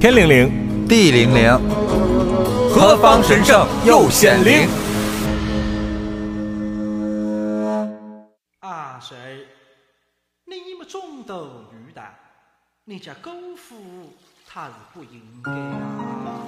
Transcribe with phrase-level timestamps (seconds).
[0.00, 1.50] 天灵灵，地灵灵，
[2.70, 4.68] 何方神圣又显灵？
[8.60, 9.16] 阿谁？
[10.44, 12.00] 你们种豆女的，
[12.84, 13.74] 你家姑父
[14.46, 16.46] 他是不应该啊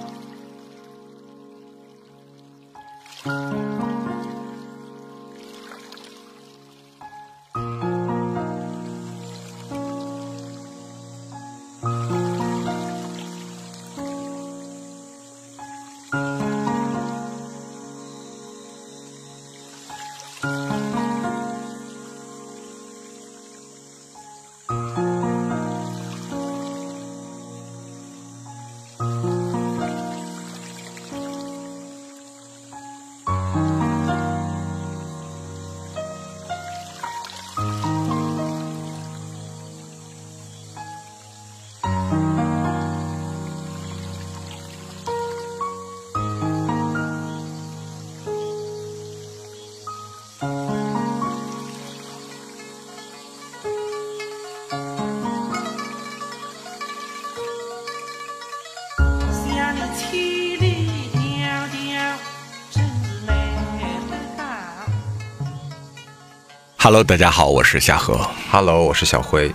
[66.91, 68.19] ！Hello，大家好，我是夏荷。
[68.51, 69.49] Hello，我是小辉。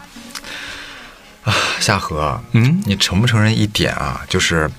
[1.45, 4.23] 啊，夏荷，嗯，你承不承认一点啊？
[4.27, 4.71] 就是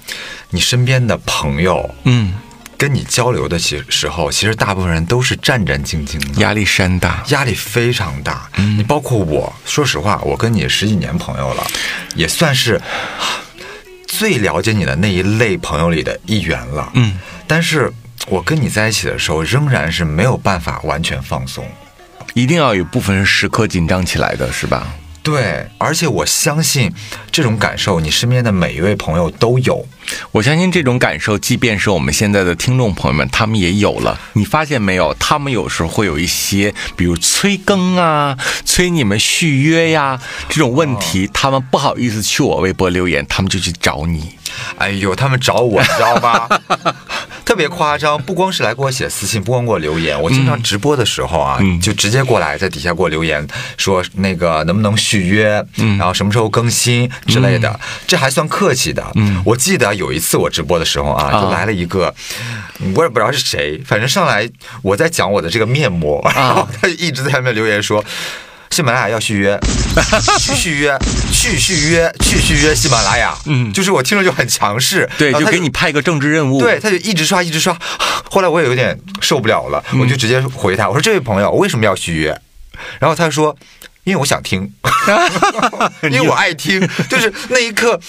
[0.50, 2.34] 你身边的朋友，嗯，
[2.76, 8.50] 跟你交流的时时候，其实大部分人都是战战兢兢的，压力山大，压力非常大。
[8.56, 11.64] 嗯，你包括我，说实话，我跟你十几年朋友了，
[12.16, 12.82] 也算是
[14.08, 16.90] 最了解你的那一类朋友里的一员了。
[16.96, 17.94] 嗯，但是
[18.26, 21.64] 我跟你在一起的时候，仍然是没有办法完全放松。
[22.38, 24.94] 一定要有部分时刻紧张起来的是吧？
[25.24, 26.94] 对，而且我相信
[27.32, 29.84] 这种感受，你身边的每一位朋友都有。
[30.32, 34.20] 我相信这种感受，即便是我们现在的听众朋友们，他们也有了。
[34.34, 35.16] 你发现没有？
[35.20, 44.38] 他们有时候会有一些，比如催更啊、催你们续约呀这种问题，他们不好意思去我微博留言，他们就去找你。
[44.78, 46.48] 哎呦，他们找我，你知道吧？
[47.48, 53.48] 特别夸张，不光是来给我写私信，不光给我留言，我经常直播的时候啊，就直接过来在底下给我留言，
[53.78, 55.66] 说那个能不能续约，
[55.98, 59.02] 然后什么时候更新之类的，这还算客气的。
[59.46, 62.14] 我记得有一次我直播的时候啊，就来了一个，
[62.94, 64.50] 我也不知道是谁，反正上来
[64.82, 68.04] 我在讲我的这个面膜， 然后他一直在下面留言说。
[68.78, 69.60] 喜马拉雅要续约，
[70.38, 70.96] 续续约，
[71.32, 73.36] 续续约，续续约喜马拉雅。
[73.48, 76.60] 嗯，就是我听着就很强势，对，就给你派个政治任务。
[76.60, 77.76] 对，他就一直刷，一直刷。
[78.30, 82.40] 后来我也有点受不了了，我就直接回他，我说：“这位朋友，我为什么要续约？”
[83.02, 83.58] 然后他说。
[84.04, 84.62] 因为我想听，
[86.04, 88.00] 因为我爱听，就是那一刻，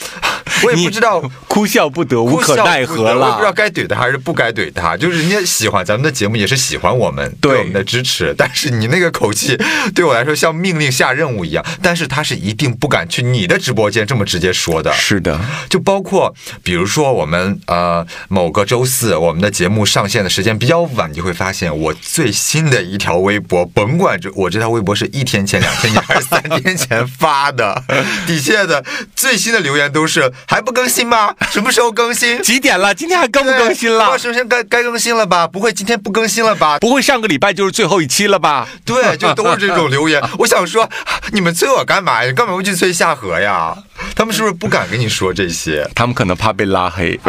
[0.64, 3.18] 我也不知道 哭笑不得，无可奈何了。
[3.18, 4.96] 我也不知道该怼他还是不该怼他。
[4.96, 8.34] 就是人家喜欢咱们的节目，也是喜欢我们对我们的支持。
[8.36, 9.56] 但是你那个口气
[9.94, 11.64] 对我来说像命令下任务一样。
[11.82, 14.92] 但是他是一定不敢去你的直播间这么直接说的。
[14.92, 26.02] 是的，就包括比如说我们呃某个周四我们的节目上线的时间比较晚，你会发现我最新的一条微博，甭管这我这条微博是一天前两天前。
[26.08, 27.84] 还是三天前发的，
[28.26, 28.82] 底下的
[29.14, 31.34] 最新的留言都是还不更新吗？
[31.50, 32.40] 什么时候更新？
[32.42, 32.94] 几点了？
[32.94, 34.16] 今天还更不更新了？
[34.18, 35.46] 首先该该更新了吧？
[35.46, 36.78] 不会今天不更新了吧？
[36.78, 38.66] 不会上个礼拜就是最后一期了吧？
[38.82, 40.22] 对，就都是这种留言。
[40.40, 40.88] 我想说，
[41.32, 42.32] 你们催我干嘛呀？
[42.32, 43.76] 干嘛不去催夏荷呀？
[44.14, 45.86] 他们是不是不敢跟你说这些？
[45.94, 47.20] 他们可能怕被拉黑。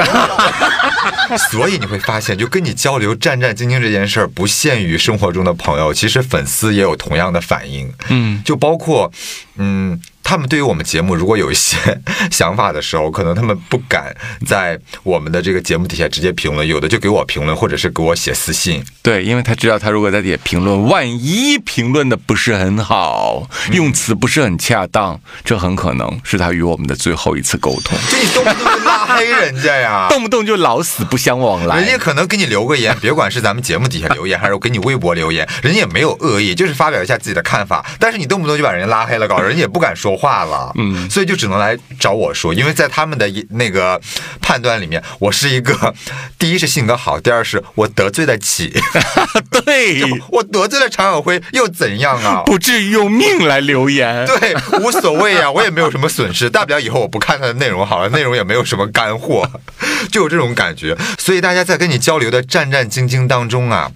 [1.51, 7.91] 所以你会发现，就跟你交流战战兢兢这件事儿，不限于生活中的朋友，其实粉丝也有同样的反应。
[8.07, 9.12] 嗯，就包括，
[9.57, 10.00] 嗯。
[10.29, 11.75] 他们对于我们节目如果有一些
[12.29, 18.85] 想法的时候，可能他们不敢在我们的这个节目底下直接评论，有的就给我评论，或者是给我写私信。
[19.01, 27.98] 对，因为他知道他如果在底下评论，万一评论的不是很好，用词不是很恰当，这很可能是他与我们的最后一次沟通。
[28.12, 31.77] 这你动不动就拉黑人家呀，动不动就老死不相往来。
[31.77, 37.83] 人家可能给你留个言，别管是咱们节目底下留言，还是我给你微博留言，人家也没有恶意，就是发表一下自己的看法。
[38.00, 40.19] 但是你动不动就把人家拉黑了，搞人家也不敢说。
[40.19, 43.97] 话了，嗯，所以就只能来找我说，因为在他们的那个
[44.41, 45.94] 判断里面，我是一个
[46.38, 48.73] 第一是性格好，第二是我得罪得起，
[49.50, 52.44] 对 我得罪了常晓辉又怎样啊？
[52.45, 59.50] 不至于用命来留言，对，无所谓呀，我也没有什么损失，大不了以后我不看他的内容好了，内容也没有什么干货，
[60.12, 60.94] 就有这种感觉。
[61.18, 63.90] 所以大家在跟你交流的战战兢兢当中啊，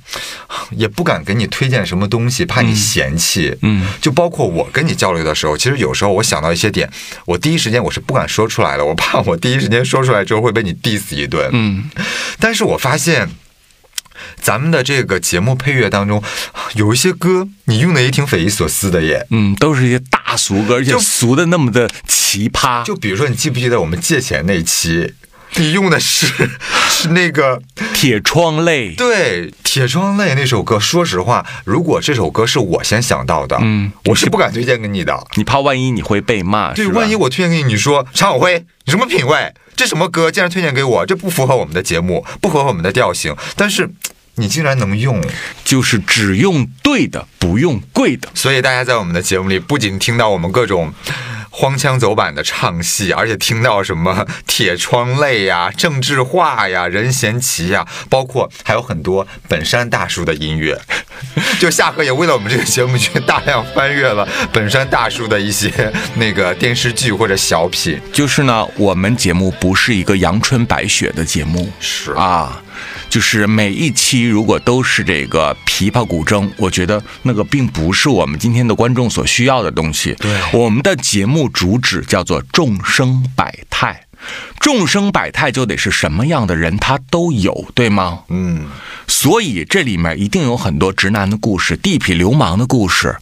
[0.71, 3.53] 也不敢给你推荐什么东西，怕你嫌弃。
[3.63, 6.89] 嗯，就包括我跟你交流的时候，其实有时候我想到一些点，
[7.25, 11.49] 我第一时间我是不敢说出来的，我怕我第一时间说出来之后会被你 diss 一顿。
[11.51, 11.83] 嗯，
[12.39, 13.27] 但是我发现。
[14.41, 16.21] 咱们的这个节目配乐当中，
[16.75, 19.25] 有一些歌你用的也挺匪夷所思的耶。
[19.29, 22.83] 嗯，都是一些大俗歌，而且就俗的那么的奇葩。
[22.83, 25.13] 就比如说，你记不记得我们借钱那期，
[25.57, 26.27] 你用的是
[26.89, 27.61] 是那个
[27.93, 30.79] 铁窗泪，对《铁窗泪》那首歌。
[30.79, 35.27] 说实话，如果这首歌是我先想到的，嗯我是不敢推荐给你的。
[35.35, 39.53] 你怕万一你会被骂，对，万一我推荐给你，你说常晓辉，你什么品味？
[39.83, 41.05] 这什么歌竟然推荐给我？
[41.05, 43.35] 这不符合我们的节目，不符合我们的调性。
[43.57, 43.89] 但是
[44.35, 45.21] 你竟然能用，
[45.65, 48.29] 就是只用对的，不用贵的。
[48.33, 50.93] 所以大家在我们的节目里，不仅听到我们各种
[51.55, 60.81] 荒腔走板的唱戏，而且听到什么铁窗泪呀、郑智化呀、任贤齐呀，包括还有很多本山大叔的音乐。
[61.61, 65.71] 就夏荷也为了我们这个节目去大量翻阅了 本山大叔的一些
[66.15, 68.01] 那个电视剧或者小品。
[68.11, 72.61] 就是呢，我们节目不是一个阳春白雪的节目，是啊，
[73.13, 80.15] 就是每一期如果都是这个琵琶古筝，我觉得那个并不是我们今天的观众所需要的东西。
[80.15, 84.07] 对我们的节目主旨叫做众生百态，
[84.59, 88.21] 众生百态就得是什么样的人他都有，对吗？
[88.29, 88.65] 嗯，
[89.07, 93.15] 所以这里面一定有很多直男的故事、地痞流氓的故事，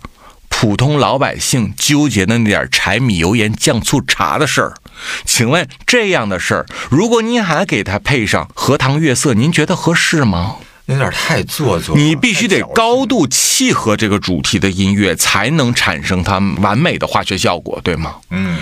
[0.61, 4.75] 普通老百姓纠结的那点柴米油盐酱醋茶的事儿。
[5.25, 10.57] 请问这样的事儿，如果您还给他配上荷塘月色，您觉得合适吗？
[10.85, 11.97] 有点太做作。
[11.97, 18.17] 你必须得高度契合这个主题的音乐，才能产生它完美的化学效果，对吗？
[18.29, 18.59] 嗯，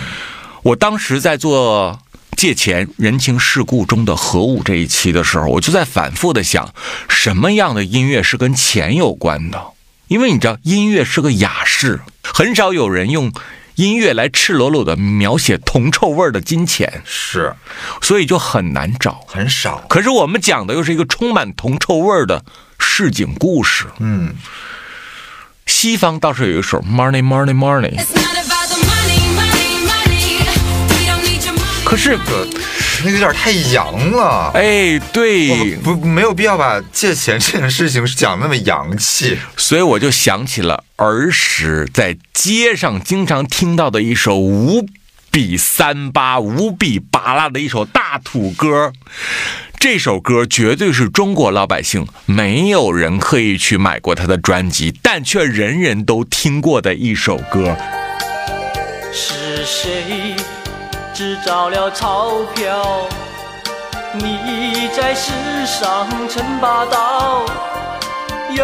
[0.63, 1.99] 我当时在做
[2.37, 6.73] 借钱人情世故中的核武这一期的时候，我就在反复的想，
[7.09, 9.61] 什么样的音乐是跟钱有关的？
[10.09, 13.31] 因为你知道，音乐是个雅士，很少有人用
[13.75, 17.53] 音乐来赤裸裸的描写铜臭味儿的金钱，是
[18.01, 19.23] 所以就很难找。
[19.27, 19.85] 很少。
[19.87, 22.43] 可是我们讲的又是一个充满铜臭味儿的
[22.79, 23.85] 市井故事。
[23.99, 24.33] 嗯，
[25.67, 30.39] 西方倒是有一首《Money Money Money》，It's not about the money, money, money.
[30.89, 31.83] We don't need your money.
[31.85, 32.47] 可是，这
[33.03, 34.51] 那个有点太洋了。
[34.53, 39.37] 哎，对，不没有必要把借钱这件事情讲那么洋气。
[39.57, 44.85] 所以我就想起了儿时在街上经常听到的一首无
[45.31, 48.91] 比三八、无比拔辣的一首大土歌。
[49.79, 57.77] 这首歌绝对是中国老百姓没有人刻意去买过他的专辑，但却人人都听过的一首歌。
[59.13, 60.35] 是谁
[61.19, 63.05] 制造了钞票？
[64.13, 65.33] 你在世
[65.65, 67.45] 上称霸道，
[68.55, 68.63] 有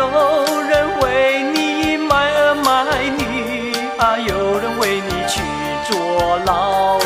[0.63, 5.41] 人为你卖儿卖女啊，有人为你去
[5.89, 6.97] 坐牢。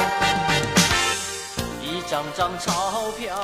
[1.81, 3.36] 一张张钞票。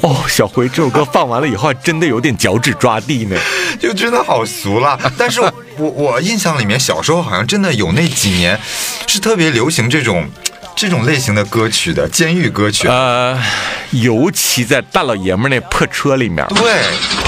[0.00, 3.36] 哦，小辉，这首歌放完了以后，还真的有点脚趾抓地呢。
[3.78, 4.98] 就真的好俗了。
[5.18, 5.42] 但是
[5.76, 8.58] 我我印象里面，小时候好像真的有那几年
[9.06, 10.26] 是特别流行这种
[10.76, 12.88] 这种类型的歌曲的监狱歌曲。
[12.88, 13.40] 呃，
[13.92, 16.72] 尤其在大老爷们儿那破车里面，对，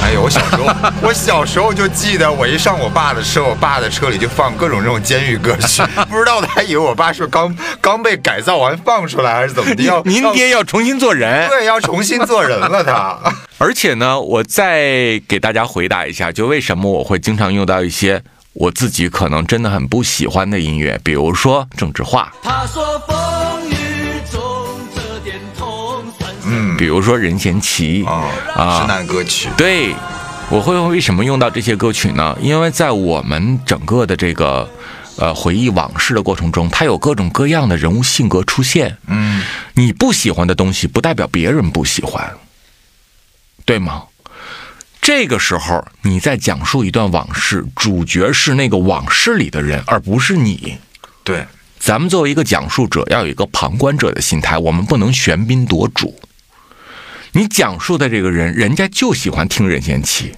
[0.03, 9.83] 哎呦，我小时候， 我小时候就记得，我一上我爸的车，我爸的车里就放各种这种监狱歌曲， 不知道的还以为我爸是刚刚被改造完放出来，还是怎么的？
[9.85, 11.49] 要您爹要重新做人。
[11.49, 13.19] 对，要重新做人了他。
[13.59, 18.23] 而且呢，我再给大家回答一下，就为什么我会经常用到一些
[18.59, 23.75] 我自己可能真的很不喜欢的音乐，比如说郑智化，他说风雨
[24.33, 24.41] 中
[24.95, 26.33] 这点痛算？
[26.47, 29.95] 嗯比如说任贤齐啊，啊直男歌曲，对，
[30.49, 32.35] 我会为什么用到这些歌曲呢？
[32.41, 34.67] 因为在我们整个的这个
[35.19, 38.97] 呃回忆往事的过程中，它有各种各样的人物性格出现。
[39.07, 39.43] 嗯，
[39.75, 42.35] 你不喜欢的东西，不代表别人不喜欢，
[43.67, 44.05] 对吗？
[45.07, 50.79] 这个时候你在讲述一段往事，主角是那个往事里的人，而不是你。
[51.23, 51.47] 对，
[51.79, 56.19] 咱们作为一个讲述者，要有一个旁观者的心态，我们不能喧宾夺主。
[57.31, 60.35] 你讲述的这个人，人家就喜欢听任贤齐，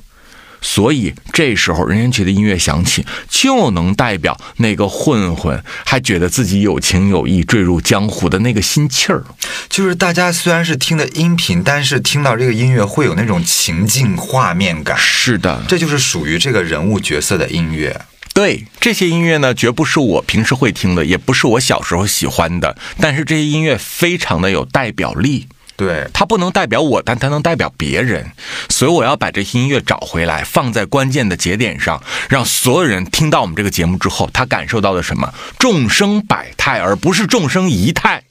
[0.60, 9.24] 所以这时候任贤齐的音乐响起，就能代表那个混混还觉得自己有情有义、坠入江湖的那个心气儿。
[9.68, 18.00] 就是大家虽然是听的音频，但是听到这个音乐会有那种情境画面感，是的，这就是属于这个人物角色的音乐。
[18.34, 25.48] 对这些音乐呢，绝不是我平时会听的，也不是我小时候喜欢的，但是这些音乐非常的有代表力。
[25.78, 28.32] 对，它不能代表我，但它能代表别人，
[28.68, 35.32] 所以我要把这些音乐找回来，放在关键的节点上，让所有人听到我们这个节目之后，他感受到的什么？
[35.56, 38.24] 众生百态，而不是众生一态。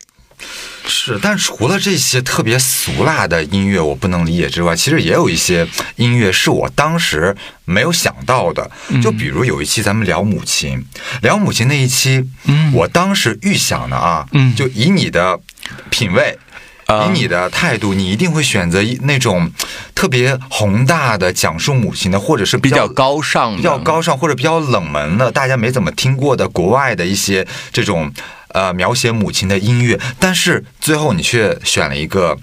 [0.85, 8.69] 是，但除了这些特别俗辣的音乐我不能理解之外，其实也有一些音乐是我当时没有想到的。
[9.01, 10.85] 就比如有一期咱们聊母亲，
[11.21, 15.39] 聊母亲那一期，嗯，我当时预想的啊，嗯，就以你的
[15.89, 16.37] 品味。
[16.87, 19.51] 以你的态度，你一定会选择一那种
[19.93, 28.11] 特别宏大的讲述母亲的，或者是比较高尚的、比较高尚或者比较冷门的，大家没怎么听过的国外的一些这种
[28.49, 29.99] 呃描写母亲的音乐。
[30.17, 32.37] 但是最后你却选了一个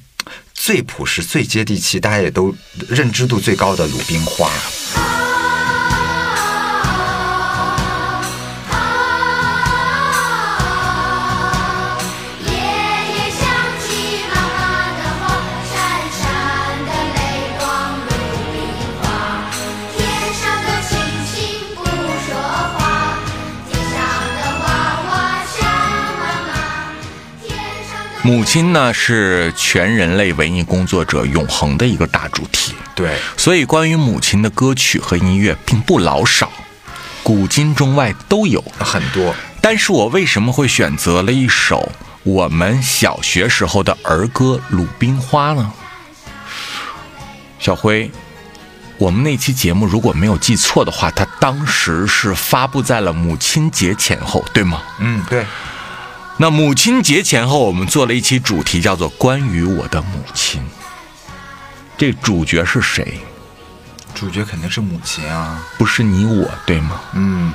[0.52, 2.54] 最朴实、最接地气，大家也都
[2.88, 4.48] 认知度最高的《鲁冰花》。
[28.24, 32.74] 母亲呢，是全人类文艺工作者永恒的一个大主题。
[32.94, 36.50] 对，所以关于母亲的歌曲和音乐并不老少，
[37.22, 38.64] 古今中外都有。
[38.78, 39.34] 很多。
[39.60, 45.70] 但是我为什么会选择了一首我们小学时候的儿歌《鲁冰花》呢？
[47.58, 48.10] 小辉，
[48.96, 54.80] 我们那期节目如果没有记错的话，它当时是发布在了母亲节前后，对吗？
[54.98, 55.44] 嗯，对，
[56.36, 60.60] 那母亲节前后，我们做了一期主题叫做《关于我的母亲》。
[61.96, 63.20] 这主角是谁？
[64.14, 65.64] 主角肯定是母亲啊。
[65.78, 67.00] 不是你我，对吗？
[67.12, 67.52] 嗯，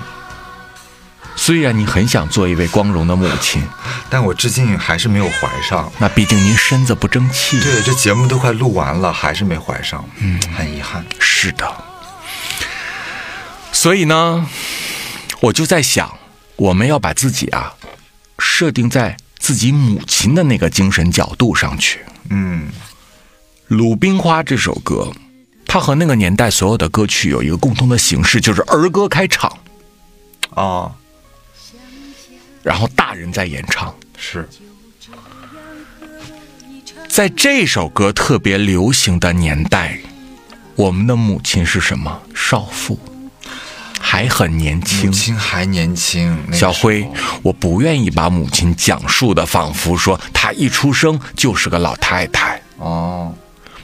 [1.35, 3.61] 虽然你很想做一位光荣的母亲，
[4.09, 5.91] 但我至今还是没有怀上。
[5.99, 7.59] 那毕竟您身子不争气。
[7.59, 11.05] 对，这节目都快录完了，还是没怀上，嗯，很遗憾。
[11.19, 11.69] 是的。
[13.73, 14.47] 所以呢，
[15.41, 16.17] 我就在想，
[16.55, 17.73] 我们要把自己啊
[18.39, 21.99] 设定在自己母亲的那个精神角度上去。
[22.29, 22.69] 嗯，
[23.67, 25.11] 《鲁冰花》这首歌，
[25.65, 29.57] 它和那个年代所有的歌曲有一个共同的形式，就是儿歌开场，
[30.53, 30.91] 啊，
[32.63, 33.93] 然后大人在演唱。
[34.17, 34.47] 是，
[37.07, 39.99] 在这首歌特别流行的年代，
[40.75, 42.21] 我们的母亲是什么？
[42.35, 42.99] 少妇，
[43.99, 45.11] 还很年轻母。
[45.11, 46.35] 亲还年轻。
[46.47, 47.07] 那个小辉，
[47.43, 52.59] 我不愿意把母亲讲述的仿佛说她一出生就是个老太太。
[52.77, 53.33] 哦，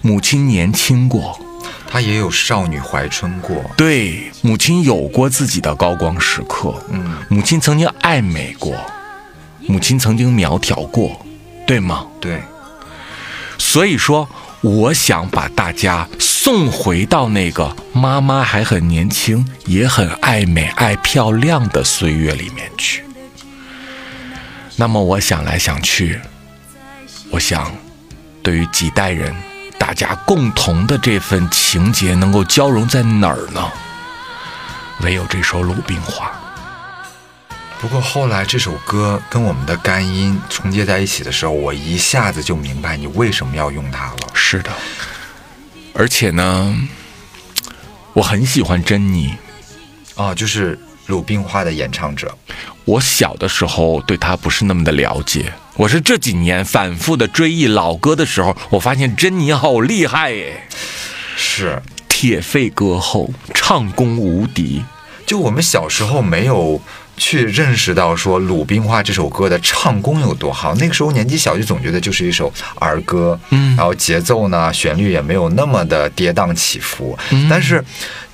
[0.02, 1.40] 母亲年轻过，
[1.88, 3.56] 她也有少女怀春过。
[3.76, 6.74] 对，母亲有过自己的高光时刻。
[6.90, 8.74] 嗯，母亲曾经爱美过，
[9.68, 11.26] 母亲曾经苗条过，
[11.68, 12.06] 对吗？
[12.22, 12.42] 对，
[13.58, 14.28] 所以说，
[14.62, 16.08] 我想把大家
[16.46, 23.04] 送回到那个妈妈还很年轻，也很爱美、爱漂亮的岁月里面去。
[24.76, 26.22] 那么我想来想去，
[27.32, 27.76] 我想，
[28.44, 29.36] 对于几代人，
[29.80, 33.72] 大家共同的这份情结能够交融在哪儿呢？
[35.02, 36.28] 唯有这首《鲁冰花》。
[37.82, 44.18] 不过后来这首歌跟我们的干音重接在一起的时候，我一下子就明白你为什么要用它了。
[44.36, 44.72] 是的，
[45.98, 46.76] 而且呢，
[48.12, 49.34] 我很喜欢珍妮。
[50.16, 52.38] 啊，就是鲁冰花的演唱者。
[52.84, 60.68] 我小的时候对她不是那么的了解，我是这几年反复的追忆老歌的时候，我发现珍妮好厉害耶，
[61.38, 64.84] 是，铁肺歌后，唱功无敌。
[65.26, 66.80] 就我们小时候没有
[67.18, 77.18] 去认识到说《鲁冰花》这首歌的唱功有多好，那个时候年纪小就总觉得就是一首儿歌，嗯，然后节奏呢、旋律也没有那么的跌宕起伏，
[77.50, 77.84] 但是。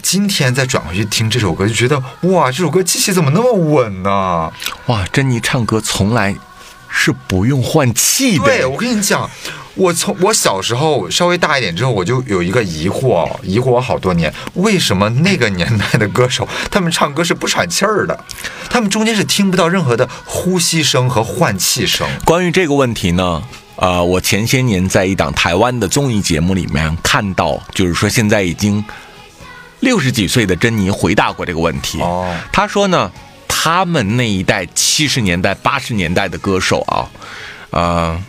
[0.04, 4.52] 今天再转回去听这首歌，就觉得哇，这首歌气息怎么那么稳呢？
[4.88, 6.36] 哇，珍妮唱歌从来
[6.90, 8.46] 是不用换气的。
[8.46, 9.30] 对，我跟你讲，
[9.76, 18.26] 我从我小时候稍微大一点之后，我就有一个疑惑，疑惑我好多年，为什么那个年代的歌手他们唱歌是不喘气儿的？
[18.70, 22.08] 他们中间是听不到任何的呼吸声和换气声。
[22.26, 23.42] 关于这个问题呢，
[23.78, 28.84] 呃，我前些年在一档台湾的综艺节目里面看到，就是说现在已经
[29.80, 32.00] 六十几岁的珍妮回答过这个问题。
[32.02, 33.12] 哦她说呢，
[33.48, 37.10] 他们那一代七十年代、八十年代的歌手啊，
[37.72, 38.24] 呃，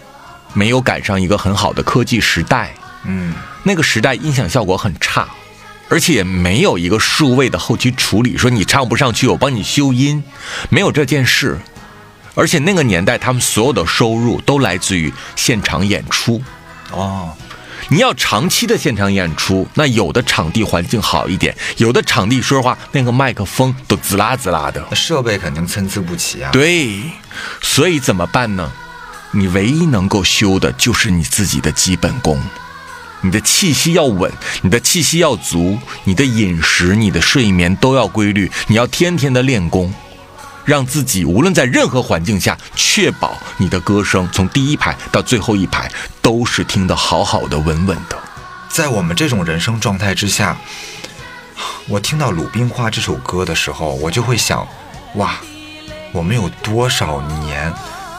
[0.55, 5.29] 没有赶上一个很好的科技时代，嗯，那个时代音响效果很差。
[5.89, 10.25] 而且也没有一个数位的后期处理，说你唱不上去，我帮你修音，
[10.71, 11.59] 没有这件事。
[12.35, 16.43] 而且那个年代，他们所有的收入都来自于现场演出，
[16.93, 17.37] 哦，
[17.89, 24.83] 你要长期的现场演出，那有的场地环境好一点，有的场地说实话，那个麦克风都滋啦滋啦的。
[24.97, 27.03] 设备肯定参差不齐啊。，对，
[27.61, 28.73] 所以怎么办呢？
[29.35, 32.39] 你唯一能够修的就是你自己的基本功，
[33.23, 39.93] 你的气息要稳，你的气息要足，你的饮食、你的睡眠都要规律，你要天天的练功，
[40.67, 48.19] 让自己无论在任何环境下，确保你的歌声从第一排到最后一排都是听得好好的、稳稳的。
[48.69, 50.57] 在我们这种人生状态之下，
[51.89, 54.67] 我听到《鲁冰花》这首歌的时候，我就会想，
[55.15, 55.41] 哇，
[56.13, 57.73] 我们有多少年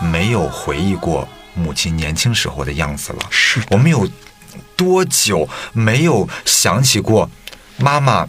[0.04, 3.20] 没有回忆过母亲年轻时候的样子了？
[3.30, 4.08] 是我们有
[4.76, 7.30] 多久没有想起过
[7.78, 8.28] 妈妈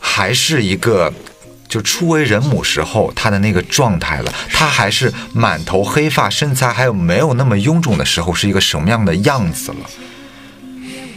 [0.00, 1.12] 还是一个
[1.68, 4.32] 就初为人母时候她的那个状态了？
[4.52, 9.90] 她还是满头黑发，身材还有没有那么臃肿的时候是一个什么样的样子了？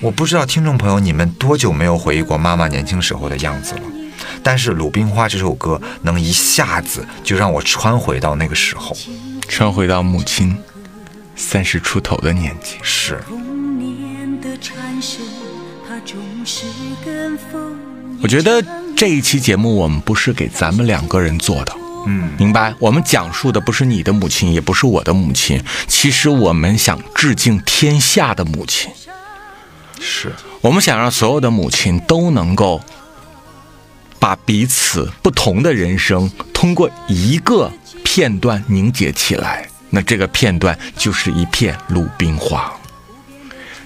[0.01, 3.81] 我不知道听众朋友你们多久没有回忆过妈妈年轻时候的样子了，
[4.41, 8.95] 但是《鲁冰花》这首歌能一下子就让我穿回到那个时候。
[9.49, 10.55] 穿回到母亲
[11.35, 12.75] 三十出头的年纪。
[12.83, 15.21] 是，童年的蝉声，
[15.87, 16.15] 它总
[16.45, 16.65] 是
[17.03, 17.77] 跟风。
[18.21, 18.63] 我觉得
[18.95, 21.75] 这一期节目我们不是给咱们两个人做的，
[22.05, 22.73] 嗯，明白？
[22.77, 28.91] 我们讲述的不是你的母亲，也不是我的母亲，其实我们想致敬天下的母亲，
[29.99, 32.81] 是，我们想让所有的母亲都能够
[34.19, 37.71] 把彼此不同的人生通过一个
[38.19, 42.69] 片段凝结起来，那这个片段就是一片鲁冰花。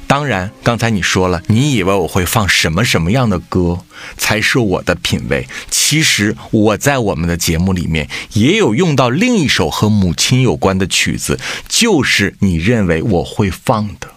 [0.08, 3.82] 当然，刚才你说了，你以为我会放什么什么样的歌
[4.18, 5.48] 才是我的品味？
[5.70, 14.08] 其实我在我们的节目里面也有用到另一首和母亲有关的曲子，就是你认为我会放的。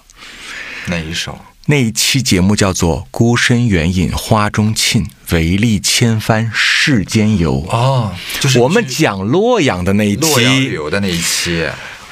[0.87, 1.39] 哪一首？
[1.69, 7.55] 那一期节目叫做《孤身远引花中沁，唯利千帆世间游》。
[7.69, 11.69] 哦，就是我们讲洛阳的那一期洛阳旅，游的那一期。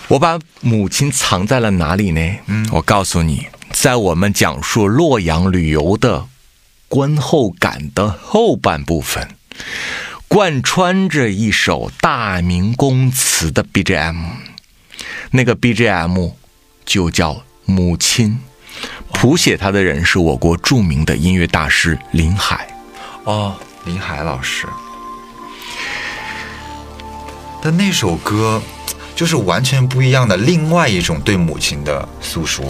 [0.09, 2.21] 我把母亲藏在了哪里呢？
[2.47, 6.27] 嗯，我告诉你，在我们讲述洛阳旅游的
[6.89, 9.37] 观后感的后半部分，
[10.27, 14.17] 贯穿着一首大明宫词的 BGM，
[15.31, 16.33] 那个 BGM
[16.85, 17.35] 就叫
[17.67, 18.31] 《母亲》，
[19.13, 22.67] 谱写它的人是我国著名的音乐大师林海。
[23.25, 24.67] 哦，林海老师
[27.63, 28.61] 但那首歌，
[29.15, 32.63] 就是完全不一样的另外一种对母亲的诉说。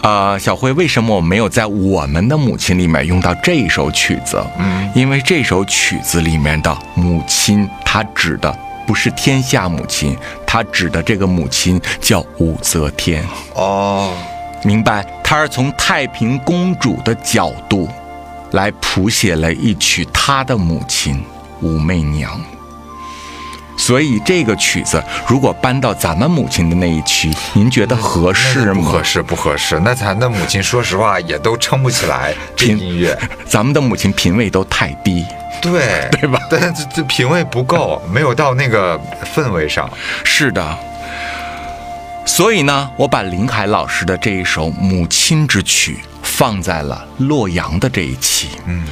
[0.00, 4.42] 呃，小辉，为什么我没有在我们的母亲里面用到这一首曲子？
[4.58, 8.50] 嗯，因为这首曲子里面的母亲，她指的
[8.86, 13.24] 不是天下母亲，她指的这个母亲叫武则天。
[13.54, 14.16] 哦，
[14.62, 15.04] 明白？
[15.22, 17.88] 他是从太平公主的角度
[18.52, 21.22] 来谱写了一曲她的母亲
[21.60, 22.40] 武媚娘。
[23.76, 28.74] 所以这个曲子如果搬到咱们母亲的那一期，您觉得合适吗？
[28.74, 29.80] 不合适，不合适。
[29.80, 33.18] 那咱的母亲，说实话也都撑不起来这音乐。
[33.48, 35.24] 咱们的母亲品味都太低。
[35.60, 39.00] 对，对吧但是这这品味不够，没有到那个
[39.34, 39.88] 氛围上。
[40.22, 40.78] 是的，
[42.24, 48.48] 所以呢，我把林海老师的这一首《母亲之曲》放在了洛阳的这一期。
[48.66, 48.86] 嗯，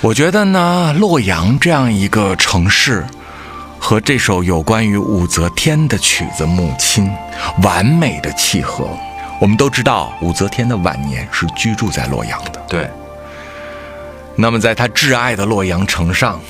[0.00, 3.04] 我觉得呢，洛阳这样一个城市，
[3.80, 7.10] 和这首有关于武则天的曲子《母亲》
[7.64, 8.88] 完美的契合。
[9.40, 12.62] 我们都知道，武则天的晚年是居住在洛阳的。
[12.68, 12.88] 对，
[14.36, 16.40] 那么，在她挚爱的洛阳城上，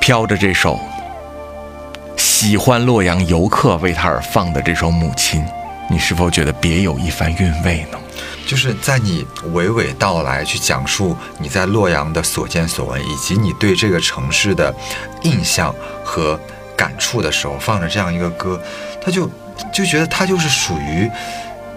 [0.00, 0.80] 飘着这首
[2.44, 5.40] 喜欢洛阳游客为他而放的这首《母亲》，
[5.88, 7.98] 你是否觉得别有一番韵味呢？
[8.46, 14.74] 就是在你娓娓道来去讲述你在洛阳的所见所闻，以及你对这个城市的
[15.22, 16.38] 印象和
[16.76, 18.60] 感触的时候，放着这样一个歌，
[19.02, 19.26] 他就
[19.72, 21.10] 就觉得它就是属于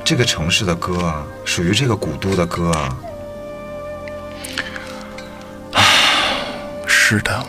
[0.04, 2.98] 这个城市的歌啊，属于这个古都的歌啊。
[6.86, 7.42] 是的，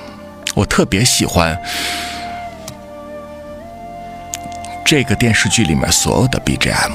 [0.55, 1.61] 我特别喜欢
[4.91, 6.93] 这个电视剧里面所有的 BGM，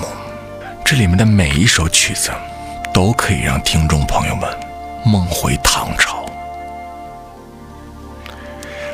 [0.84, 2.32] 这里面的每一首曲子
[2.92, 4.50] 都可以让听众朋友们
[5.06, 6.26] 梦回唐朝。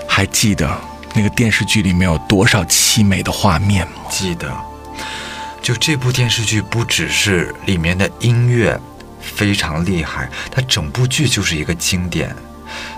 [0.05, 0.69] 还记得
[1.13, 3.93] 那个电视剧里面有多少凄美的画面吗？
[4.09, 4.53] 记得，
[5.61, 8.77] 就这部电视剧不只是里面的音乐
[9.21, 12.35] 非常厉害，它整部剧就是一个经典。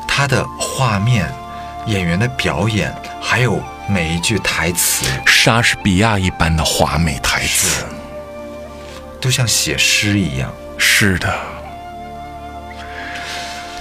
[0.07, 1.31] 它的画面、
[1.85, 3.61] 演员的表演，还有
[3.91, 7.83] 每一句台词，莎士比亚一般的华美台词。
[9.19, 10.49] 都像写诗一样。
[10.77, 11.39] 是的，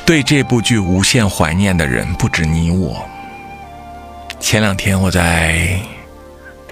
[0.05, 3.09] 对这部剧无限怀念的人不止你我。
[4.40, 5.81] 前两天我在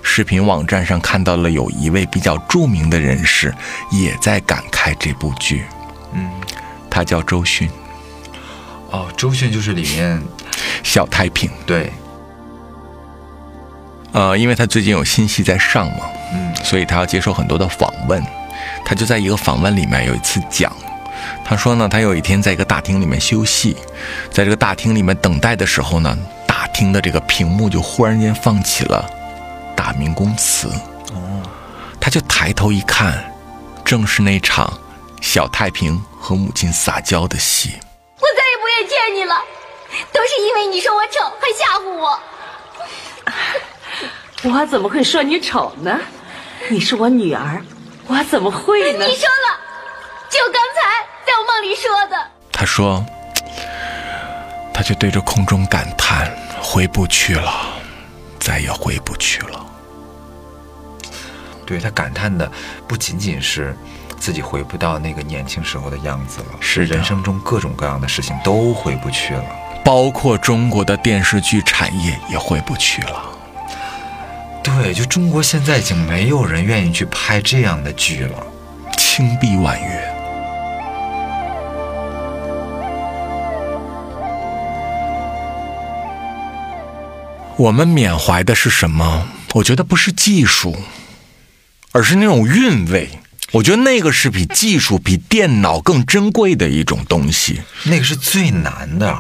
[0.03, 3.55] 视频网站上看到了有一位比较著名的人士
[3.93, 5.65] 也在感慨这部剧，
[6.13, 6.29] 嗯，
[6.91, 7.71] 他叫周迅，
[8.91, 10.21] 哦，周迅就是里面
[10.83, 11.49] 小太平。
[11.65, 11.93] 对，
[14.13, 18.25] 呃，因为他最近有新戏在上嘛，嗯所以他要接受很多的访问。
[18.85, 20.75] 他就在一个访问里面有一次讲，
[21.45, 23.77] 他说呢，他有一天在一个大厅里面休息，
[24.31, 26.17] 在这个大厅里面等待的时候呢，
[26.47, 29.05] 大厅的这个屏幕就忽然间放起了
[29.77, 30.69] 《大明宫词》。
[31.15, 31.43] 哦，
[32.01, 33.33] 他就抬头一看，
[33.85, 34.73] 正是那场
[35.21, 37.75] 小太平和母亲撒娇的戏。
[38.17, 39.35] 我再也不愿见你了，
[40.13, 42.19] 都是因为你说我丑，还吓唬我。
[44.45, 45.99] 我怎么会说你丑呢？
[46.71, 47.61] 你是我女儿，
[48.07, 49.05] 我怎么会呢？
[49.05, 49.59] 你说了，
[50.31, 52.31] 就刚才在我梦里说的。
[52.53, 53.05] 他说，
[54.73, 57.53] 他就对着空中感叹：回不去了，
[58.39, 59.67] 再也回不去了。
[61.67, 62.51] 对他感叹的
[62.87, 63.77] 不仅仅是
[64.19, 69.45] 自己回不到那个年轻时候的样子了，是人生中各种各样的事情都回不去了。
[69.85, 73.38] 包括中国的电视剧产业也回不去了。
[74.63, 78.47] 对，就中国现在已经没有人愿意去拍这样的剧了。
[78.97, 80.15] 青碧婉约。
[87.57, 89.27] 我们缅怀的是什么？
[89.55, 90.77] 我觉得不是技术，
[91.91, 93.09] 而是那种韵味。
[93.53, 97.63] 我觉得那个是比技术、比电脑更珍贵的一种东西。
[97.85, 99.19] 那个是最难的。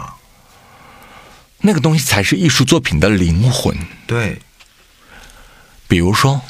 [1.62, 3.77] 那个东西才是艺术作品的灵魂。
[4.07, 4.38] 对，
[5.88, 6.42] 比如说，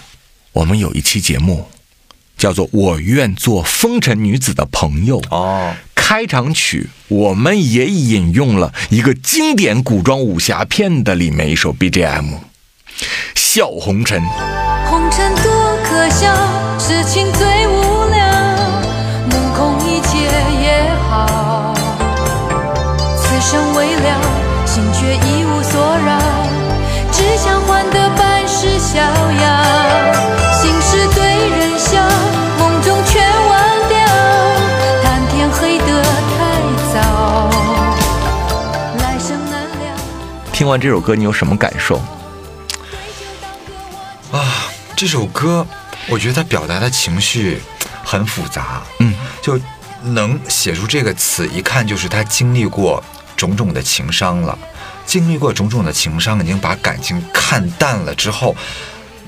[0.53, 1.68] 我们有一期节目
[2.37, 5.20] 叫做《我愿做风尘女子的朋友》。
[5.31, 12.24] 哦，开场曲我们也引用了一个经典古装武侠片的里面一首 BGM，
[13.37, 14.20] 《笑红尘》。
[14.90, 17.77] 红尘多可笑，痴情最无
[28.90, 29.05] 逍遥。
[30.55, 32.03] 心事对人笑，
[32.59, 33.53] 梦中全忘
[33.87, 33.98] 掉，
[35.03, 36.38] 谈天黑得太
[36.94, 37.51] 早，
[38.98, 39.94] 来生难料。
[40.55, 42.01] 听完这首歌，你有什么感受？
[44.33, 45.66] 啊，这首歌
[46.09, 47.61] 我觉得它表达的情绪
[48.03, 49.61] 很复杂，嗯，就
[50.03, 53.05] 能写出这个词，一看就是他经历过
[53.37, 54.59] 种种的情伤了，
[55.09, 58.55] 经历过种种的情伤，已经把感情看淡了之后，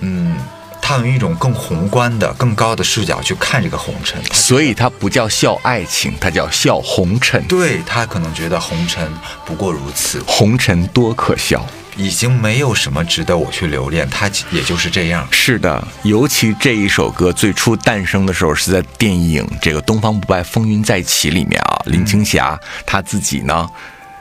[0.01, 0.37] 嗯，
[0.83, 7.43] 他用一种更宏观的、更高的视角去看这个红尘，所以他不叫笑爱情，他叫笑红尘。
[7.47, 9.11] 对他可能觉得红尘
[9.47, 11.66] 不过如此，红尘多可笑。
[11.97, 15.27] 已经没有什么值得我去留恋，他也就是这样。
[15.31, 23.69] 是的，尤其这一首歌最初诞生的时候是在电影这个《东方不败风云再起》里面啊，林青霞她自己呢，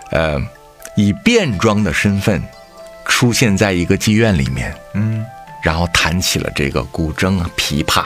[0.09, 0.41] 呃，
[0.99, 2.43] 以便装的身份
[3.05, 5.25] 出现在一个妓院里面，嗯，
[5.63, 8.03] 然后弹起了这个古筝、琵琶，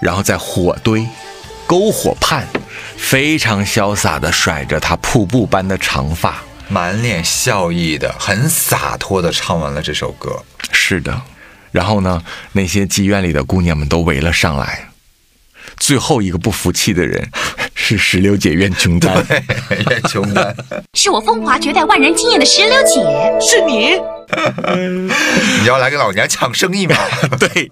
[0.00, 1.06] 然后在火堆、
[1.68, 2.44] 篝火畔，
[2.96, 6.42] 非常潇洒的甩着她瀑布般的长发。
[6.66, 10.42] 满脸笑意的，很洒脱的唱完了这首歌。
[10.72, 11.22] 是的，
[11.70, 14.87] 然后呢，那些妓院里的姑娘们都围了上来。
[15.78, 17.28] 最后一个不服气的人
[17.74, 19.24] 是石榴姐苑琼丹，
[19.88, 20.54] 苑琼丹，
[20.94, 23.00] 是我风华绝代万人惊艳的石榴姐。
[23.40, 23.92] 是你，
[25.60, 26.96] 你要来跟老娘抢生意吗？
[27.38, 27.70] 对。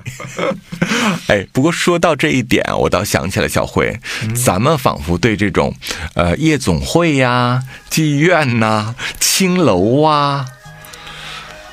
[1.29, 3.99] 哎，不过说到这一点，我倒想起了，小慧，
[4.35, 5.75] 咱们仿佛对这种，
[6.14, 10.47] 呃，夜总会呀、妓院呐、青楼啊。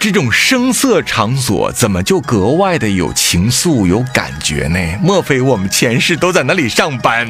[0.04, 4.78] 这种声色场所怎么就格外的有情愫、有感觉呢？
[5.02, 7.26] 莫非我们前世都在那里上班？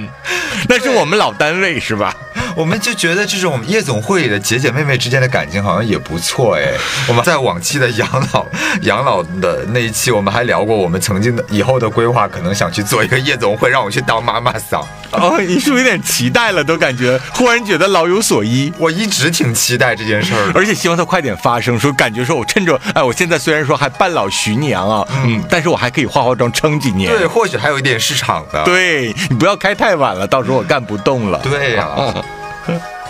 [0.68, 2.16] 那是我们老单位是吧？
[2.56, 6.74] 我们就觉得这种夜总会里的姐姐妹妹之间的感情好像也不错哎。
[7.08, 8.46] 我们在往期的养老
[8.82, 14.86] 养老的那一期，我们还聊过我们曾经的以后的规划，可能想去做一个夜总会，让我去当妈妈桑。
[15.12, 16.64] 哦，你是不是有点期待了？
[16.64, 18.72] 都感觉忽然觉得老有所依。
[18.78, 20.54] 我一直挺期待这件事儿的。
[20.56, 27.16] 而且希望它快点发生，说感觉说我趁着，哎，我现在虽然说还半老徐娘啊，嗯，但是我还可以化化妆撑几年。
[27.16, 28.64] 对，或许还有一点市场的。
[28.64, 31.40] 对你不要开太晚了，到时候我干不动了。
[31.44, 31.90] 对呀、
[32.66, 32.80] Huh?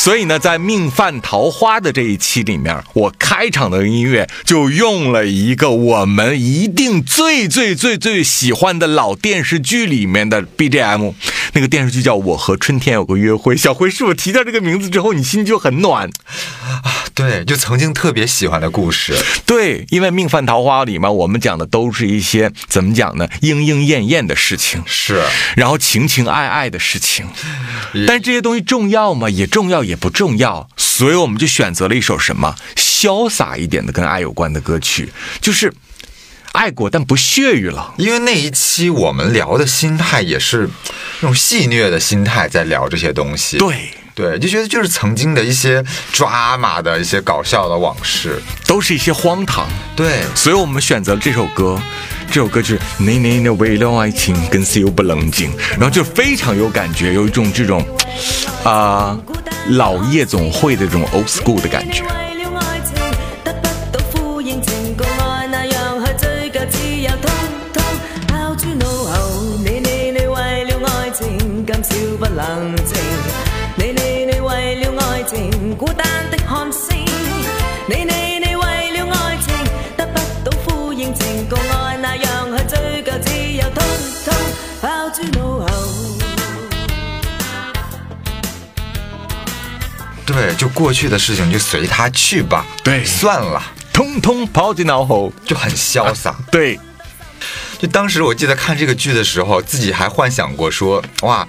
[0.00, 11.12] 所以呢，在命犯桃花的这一期里面，我开场的音乐就用了一个我们一定最最最最喜欢的老电视剧里面的 BGM。
[11.52, 13.54] 那个电视剧叫《我和春天有个约会》。
[13.58, 16.08] 小辉是我提到这个名字之后，你心就很暖
[16.62, 17.04] 啊。
[17.12, 19.14] 对，就曾经特别喜欢的故事。
[19.44, 23.28] 对，因为《命犯桃花》里面我们讲的都是一些怎么讲呢？
[23.42, 25.22] 莺莺燕燕的事情，是，
[25.56, 27.26] 然后情情爱爱的事情。
[28.06, 29.28] 但这些东西重要吗？
[29.28, 30.66] 也重要，也不重要。
[30.76, 35.72] 所以我们就选择了一首什么潇洒一点的跟爱有关的歌曲，就是
[36.52, 37.92] 爱过但不屑于了。
[37.98, 40.70] 因为那一期我们聊的心态也是
[41.20, 43.58] 那种戏谑的心态，在聊这些东西。
[43.58, 43.90] 对。
[44.12, 49.66] 对，就觉得就是曾经的一些抓马的一些搞笑的往事，都是一些荒唐。
[49.96, 51.80] 对，所以我们选择了这首歌。
[52.26, 57.82] 这首歌就是你你的为了爱情更是又不冷静，然后就非常有感觉，有一种这种
[58.62, 59.18] 啊、
[59.70, 62.02] 老夜总会的这种 old school 的感觉。
[62.02, 62.08] 为
[62.42, 62.94] 了爱情
[63.44, 67.30] 得不到呼应，情共爱那样去追究，只有通
[67.72, 67.80] 通
[68.26, 69.40] 抛诸脑后。
[69.64, 72.98] 你你你为了爱情今宵不冷静，
[73.76, 76.36] 你你你为了爱情孤单的
[90.32, 92.64] 对，就过去的事情就随他去吧。
[92.84, 93.62] 对算了，
[93.92, 95.32] 通通抛进脑后。
[95.44, 96.34] 就很潇洒。
[96.50, 96.78] 对，
[97.78, 101.46] 就当时我记得看这个剧的时候，自己还幻想过说，哇，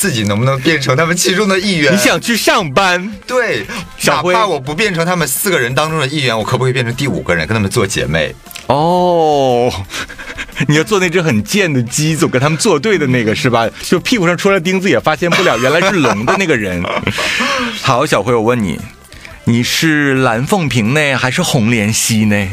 [0.00, 1.92] 自己能不能变成他们其中的一员？
[1.92, 3.12] 你想去上班？
[3.26, 8.34] 对，哪小辉怕我不变成他们四个人当中的一员，我可不可以变成第五个人，跟他们做姐妹？
[8.68, 9.70] 哦，
[10.68, 13.68] 你要做那只很贱的鸡，总跟他们作对的那个是吧？
[13.82, 16.82] 就屁股上戳了钉子也发现不了原来是龙的那个人。
[17.84, 18.80] 好，小辉，我问你，
[19.44, 22.48] 你是蓝凤萍呢，还是红莲溪呢？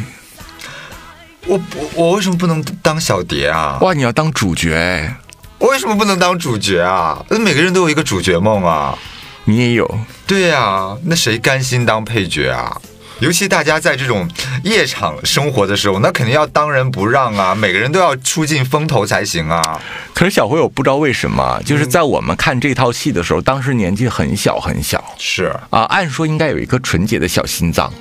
[1.45, 3.77] 我我我为什么不能当小蝶啊？
[3.79, 5.15] 哇，你要当主角哎，
[5.59, 7.25] 我为什么不能当主角啊？
[7.29, 8.97] 那每个人都有一个主角梦啊。
[9.45, 9.99] 你也有。
[10.25, 12.81] 对呀、那谁甘心当配角啊？
[13.19, 14.29] 尤其大家在这种
[14.63, 17.55] 夜场生活的时候，那肯定要当仁不让啊！
[17.55, 19.81] 每个人都要出尽风头才行啊！
[20.13, 27.91] 可是小辉，我不知道为什么，就是在我们看这套戏的时候，当时年纪很小很小是，啊，按说应该有一颗纯洁的小心脏，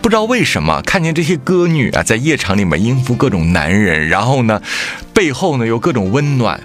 [0.00, 4.62] 不知道为什么看见这些歌女啊，在夜场里面应付各种男人，然后呢，
[5.12, 6.60] 背后呢有各种温暖，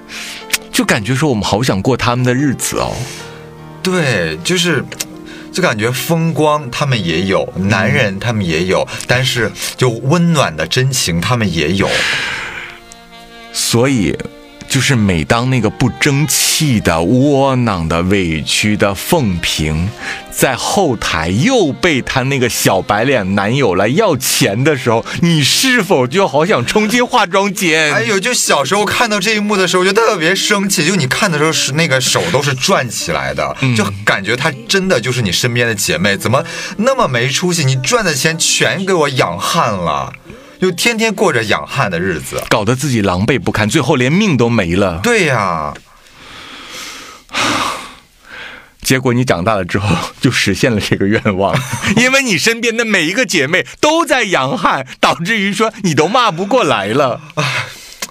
[0.71, 2.95] 就感觉说我们好想过他们的日子哦。
[3.81, 4.85] 对，就是。
[5.55, 11.89] 就感觉风光他们也有，男人他们也有，但是就温暖的真情他们也有。
[13.53, 14.13] 所以，
[14.75, 19.89] 就是每当那个不争气的、窝囊的、委屈的凤萍，
[20.29, 27.93] 在后台又被她那个小白脸男友来要钱的时候，你是否就好想冲进化妆间？
[27.93, 30.85] 哎呦，就小时候看到这一幕的时候，就特别生气。
[30.85, 36.43] 就你看的时候是那个手都是转起来的，就感觉她真的就是你身边的姐妹，怎么
[36.79, 37.63] 那么没出息？
[37.63, 40.11] 你赚的钱全给我养汉了，
[40.61, 42.43] 就天天过着养汉的日子。
[42.49, 44.99] 搞得自己狼狈不堪，最后连命都没了。
[45.03, 45.73] 对呀、
[48.81, 51.57] 结果你长大了之后就实现了这个愿望，
[51.97, 57.21] 因为你身边的每一个姐妹都在养汉，导致于说你都骂不过来了。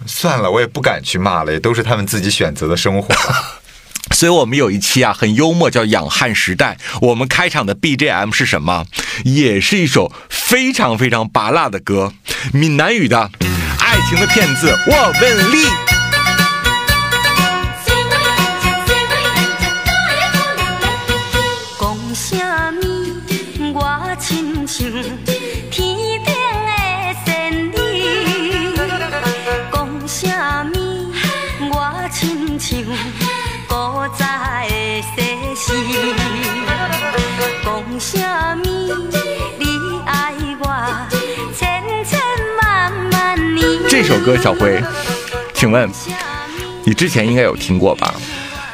[0.07, 3.14] 算了，我也不敢去骂了，也都是他们自己选择的生活。
[4.10, 6.76] 所以我们有一期啊很幽默，叫《养汉时代》。
[7.00, 8.86] 我们开场的 BGM 是什么？
[9.24, 12.12] 也是一首非常非常拔辣的歌，
[12.52, 13.30] 闽南语的
[13.80, 14.72] 《爱情的骗子》。
[14.86, 15.64] 我问你，
[44.06, 44.78] 这首歌，小辉，
[45.54, 45.90] 请问
[46.84, 48.14] 你之前应该有听过吧？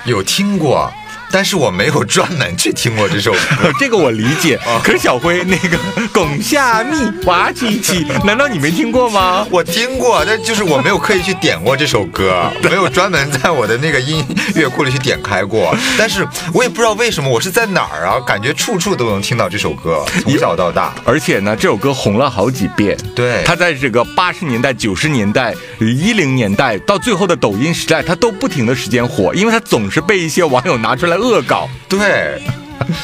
[0.04, 0.92] 有听过，
[1.30, 3.72] 但是我没有专门去听过这首歌。
[3.78, 4.58] 这个我理解。
[4.82, 5.78] 可是小辉那个
[6.12, 9.46] “拱下蜜娃琪琪”，难道你没听过吗？
[9.50, 15.74] 我听过，但就是我没有刻意去点过这首歌， 没有专门在我的那个音乐库里去点开过。
[15.96, 18.20] 但是我也不知道为什么，我是在哪儿啊？
[18.20, 20.94] 感觉处处都能听到这首歌，从小到大。
[21.04, 22.96] 而且呢，这首歌红了好几遍。
[23.14, 31.68] 对它在这个八十年代、九十年代、一零年代，到最后的抖音时代，它都不停的时间火，因为它总是被一些网友拿出来恶搞。
[31.88, 32.40] 对，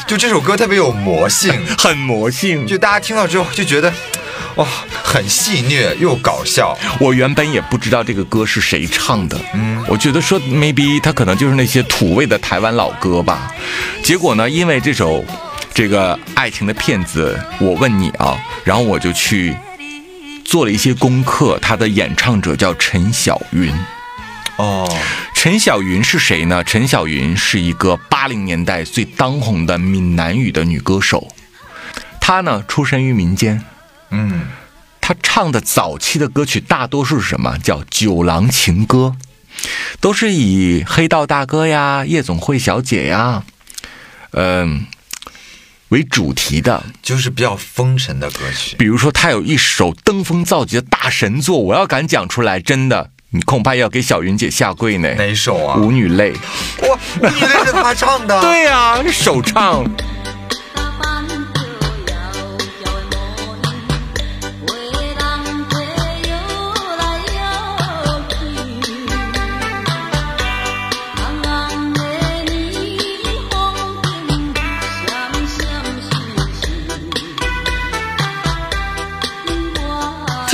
[0.07, 2.65] 就这首歌特别有魔性， 很魔性。
[2.65, 3.93] 就大家听到之后就觉得，
[4.55, 4.65] 哇，
[5.03, 6.77] 很戏谑又搞笑。
[6.99, 13.53] 我原本也不知道这个歌是谁唱的，嗯，我觉得说 maybe 他可能就是那些土味的台湾老歌吧。
[14.03, 15.23] 结果呢，因为这首
[15.73, 19.55] 这个爱情的骗子，我问你啊，然后我就去
[20.43, 21.59] 做了一些功课。
[21.61, 23.71] 他的演唱者叫陈小云。
[24.57, 24.91] 哦，
[25.35, 26.63] 陈小云是谁呢？
[26.63, 31.27] 陈小云是一个八零年代最当红的闽南语的女歌手。
[32.19, 33.63] 她呢，出身于民间，
[34.09, 34.47] 嗯，
[34.99, 37.57] 她唱的早期的歌曲大多数是什么？
[37.59, 39.15] 叫酒廊情歌，
[40.01, 43.43] 都是以黑道大哥呀、夜总会小姐呀，
[44.31, 44.87] 嗯、
[45.89, 46.83] 为主题的。
[47.03, 48.75] 就是比较风尘的歌曲。
[48.77, 55.13] 比如说，她有一首登峰造极的大神作，我要敢讲出来，真的，你恐怕要给小云姐下跪呢。
[55.15, 55.75] 哪首啊？
[55.77, 56.31] 舞女泪。
[56.83, 58.39] 哇，你以为是他唱的？
[58.41, 59.83] 对呀、首唱。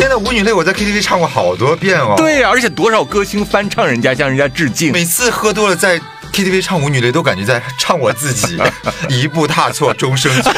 [0.03, 4.91] 天呐，舞女泪我在 KTV 唱过好多遍哦。，对呀、而且多少歌星翻唱人家，向人家致敬。
[4.91, 5.97] 每次喝多了在
[6.33, 8.59] KTV 唱舞女泪，都感觉在唱我自己，
[9.07, 10.51] 一步踏错，终生错。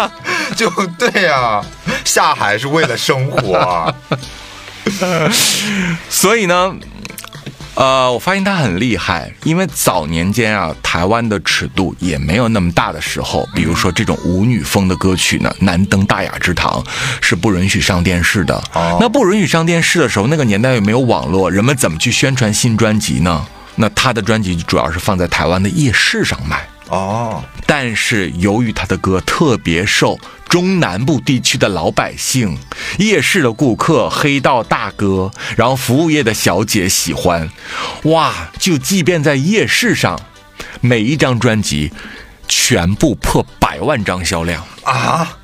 [0.54, 1.64] 就对呀、
[2.04, 3.94] 下海是为了生活啊。
[6.10, 6.74] 所以呢，
[7.74, 16.84] 呃，我发现他很厉害，因为早年间啊，台湾的尺度也没有那么大的时候，比如说这种舞女风的歌曲呢，难登大雅之堂，
[17.22, 18.54] 是不允许上电视的。
[18.74, 23.44] 哦那不允许上电视的时候，那个年代又没有网络，人们怎么去宣传新专辑呢？
[23.76, 26.68] 那他的专辑主要是放在台湾的夜市上卖。
[26.92, 32.58] 哦，但是由于他的歌特别受中南部地区的老百姓、
[32.98, 37.48] 夜市的顾客、黑道大哥，然后服务业的小姐喜欢，
[38.02, 38.50] 哇！
[38.58, 40.20] 就即便在夜市上，
[40.82, 41.90] 每一张专辑
[42.46, 45.38] 全部破百万张销量，啊，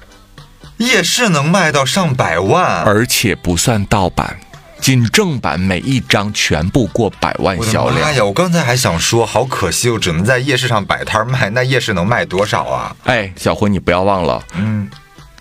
[0.77, 4.39] 夜市能卖到上百万，而且不算盗版，
[4.81, 8.01] 仅正版每一张全部过百万销量。
[8.01, 8.25] 妈呀！
[8.25, 12.97] 我刚才还想说，好可惜，我只能在夜市上摆摊卖，那夜市能卖多少啊？
[13.05, 14.89] 哎，小辉，你不要忘了，嗯，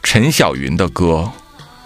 [0.04, 1.32] 陈小云的歌，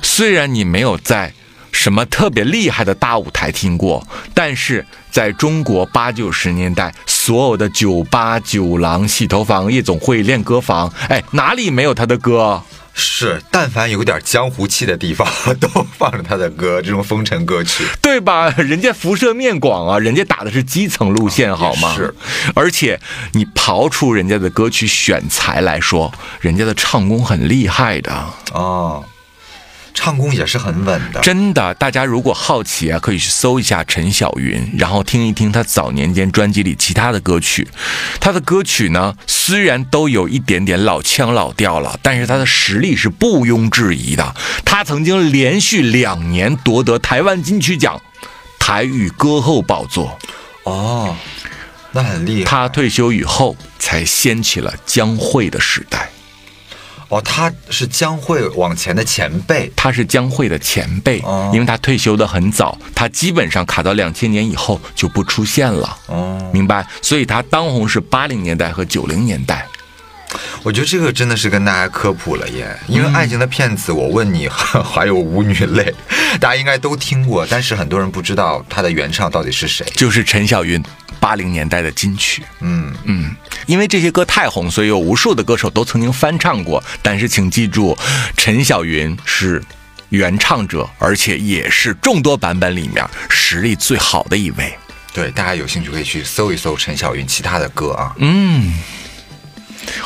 [0.02, 1.34] 虽然你没有在
[1.72, 12.62] 什么特别厉害的大舞台听过，但是在中国八九十年代，所有的酒吧、酒廊、洗头房、夜总会、练歌房，哎，哪里没有他的歌？
[12.94, 15.28] 是，但凡有点江湖气的地方，
[15.60, 17.86] 都放着他的歌，这种风尘歌曲。
[18.02, 18.50] 对吧？
[18.58, 21.96] 人家辐射面广啊，人家打的是基层路线，好吗？
[21.96, 22.14] 是，
[22.54, 23.00] 而且
[23.34, 28.12] 你刨出人家的歌曲选材来说，人家的唱功很厉害的。
[28.52, 29.04] 哦，
[29.94, 31.20] 唱功也是很稳的。
[31.22, 37.68] 真的，大家如果好奇啊，可以去搜一下陈小云，然后听一听她早年间专辑里其他的歌曲。
[38.20, 44.36] 她的歌曲呢，虽然都有一点点老腔老调了，但是她的实力是毋庸置疑的。
[44.66, 48.02] 她曾经连续两年夺得台湾金曲奖
[48.60, 50.18] 台语歌后宝座。
[50.64, 51.16] 哦，
[51.92, 52.50] 那很厉害。
[52.50, 56.10] 他退休以后，才掀起了江蕙的时代。
[57.12, 59.72] 哦，他是江蕙往前的前辈。
[59.76, 65.98] 他是江蕙的前辈，哦因为他退休的很早，他基本上卡到两千年以后就不出现了。
[66.08, 69.68] 哦，明白，所以他当红是八零年代和九零年代。
[70.64, 75.84] 我觉得这个真的是跟大家科普了耶，因为《爱情的骗子》，我问你， 还有《舞女泪》，
[76.40, 79.86] 大家应该都听过，但是很多人不知道他的原唱到底是谁。
[79.96, 80.82] 就是陈小云
[81.20, 82.44] 八零年代的金曲。
[82.60, 86.84] 嗯，嗯，因为这些歌太红，所以有无数的歌手都曾经翻唱过。
[87.02, 87.98] 但是请记住，
[88.38, 89.64] 陈小云是
[90.10, 94.78] 原唱者，而且也是众多版本里面实力最好的一位。
[95.14, 98.14] 对，大家有兴趣可以去搜一搜陈小云其他的歌啊。
[98.18, 98.74] 嗯，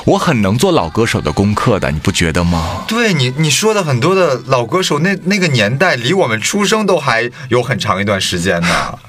[0.05, 2.85] 我很能做老歌手的功课的，你不觉得吗？
[2.87, 8.99] 对你你说的很多的老歌手，那那个年代离我们出生都还有很长一段时间呢。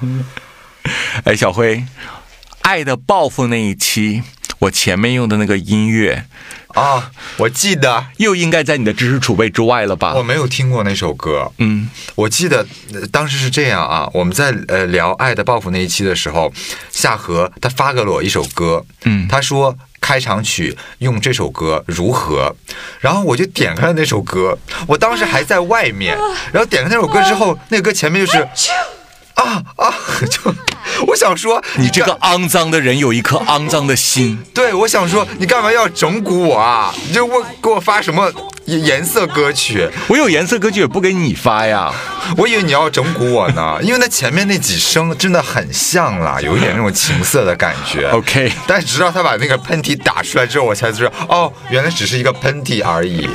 [1.25, 1.77] 哎，小辉，
[2.61, 4.23] 《爱的报复》那一期，
[4.59, 6.25] 我前面用的那个音乐，
[6.69, 8.05] 啊，我记得。
[8.17, 10.13] 又应该在你的知识储备之外了吧？
[10.15, 10.23] 我？
[10.23, 11.51] 没有听过那首歌。
[11.59, 16.51] 嗯，我记得、呃当时是这样啊，我们在呃聊《爱的报复》那一期的时候，
[16.91, 19.27] 夏荷他发给了我一首歌，嗯。
[19.27, 22.55] 他说开场曲用这首歌如何，
[22.99, 26.17] 然后我就点开了那首歌，我当时还在外面，
[26.51, 28.47] 然后点开那首歌之后，那个歌前面就是
[29.37, 29.93] 啊啊，
[30.29, 30.53] 就
[31.05, 34.37] 我想说，你这个肮脏的人有一颗肮脏的心。
[34.53, 36.93] 对，我想说，你干嘛要整蛊我啊？
[37.07, 38.31] 你就我给我发什么
[38.65, 39.87] 颜颜色歌曲？
[40.07, 41.93] 我有颜色歌曲也不给你发呀。
[42.35, 48.09] 我以为你要整蛊我呢，因为那前面那几声真的很像啦，有一点那种情色的感觉。
[48.09, 53.29] OK， 但直到他把那个喷嚏打出来之后，我才知道，哦，原来只是一个喷嚏而已。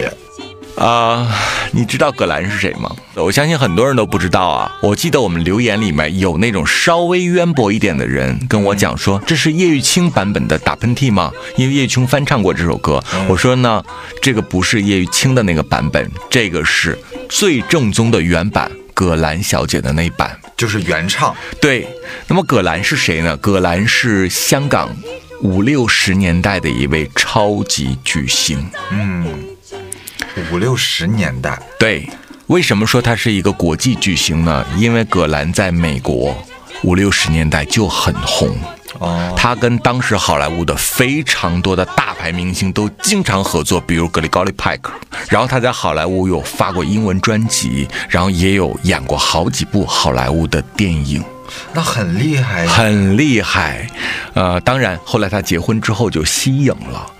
[0.77, 1.29] 啊、
[1.71, 2.91] 你知道葛兰是谁吗？
[3.15, 4.75] 我相信很多人都不知道啊。
[4.83, 11.31] 我记得我们留言里面有那种稍微渊博一点的人跟我讲说，这是叶玉卿版本的打喷嚏吗？
[11.57, 13.03] 因为叶玉卿翻唱过这首歌。
[13.29, 13.85] 我说呢，
[14.21, 16.99] 这个不是叶玉卿的那个版本，这个是
[17.29, 20.37] 最正宗的原版，葛兰小姐的那版。
[20.57, 21.87] 就是原唱，对，
[22.27, 23.37] 那么葛兰是谁呢？
[23.37, 24.89] 葛兰是香港
[25.43, 28.65] 五六十年代的一位超级巨星。
[30.51, 32.09] 五六十年代，对，
[32.47, 34.65] 为什么说他是一个国际巨星呢？
[34.77, 36.35] 因为葛兰在美国
[36.83, 38.57] 五六十年代就很红。
[38.99, 44.93] 哦，他跟当时好莱坞的非常多的大牌明星都经常合作，比如格里高利派克。
[45.29, 51.23] 然后他在好莱坞有发过英文专辑，然后也有演过好几部好莱坞的电影。
[51.73, 52.71] 那很厉害呀。
[52.71, 53.89] 很厉害，
[54.35, 57.11] 呃，当然后来他结婚之后就息影了。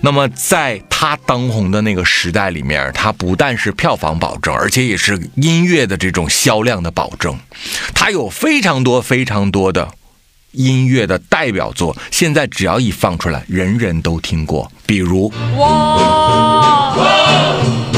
[0.00, 7.38] 那么在他当红的那个时代里面，他不但是票房保证，而且也是音乐的这种销量的保证。
[7.94, 9.88] 他有非常多非常多的
[10.52, 14.70] 音乐的代表作，现在只要一放出来，人人都听过。
[14.84, 15.64] 比如我
[16.96, 17.93] 我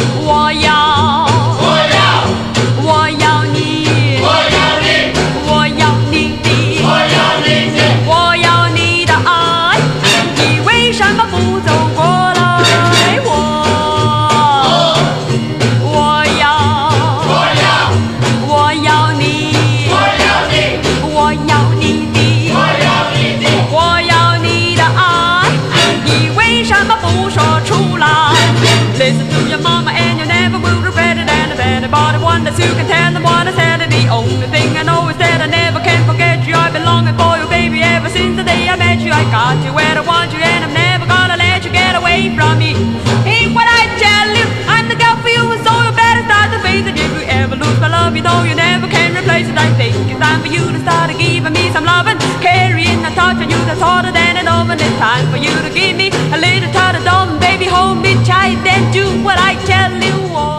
[50.17, 53.59] it's time for you to start giving me some loving, carrying a touch on you
[53.67, 54.79] that's harder than an oven.
[54.79, 58.14] It's time for you to give me a little touch of dawn, baby, hold me
[58.25, 60.14] tight, then do what I tell you.
[60.35, 60.55] Oh.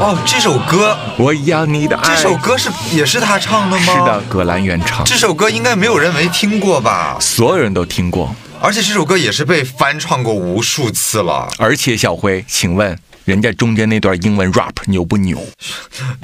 [0.00, 3.92] 哦，这首歌，我要你的爱，这首歌是也是他唱的吗？
[3.92, 4.22] 是的，。
[4.28, 7.16] 葛兰原唱，这首歌应该没有人没听过吧？
[7.20, 8.34] 所有人都听过。
[8.60, 11.48] 而且这首歌也是被翻唱过无数次了。
[11.58, 15.38] 而且小辉，请问人家中间那段英文 rap 牛不牛？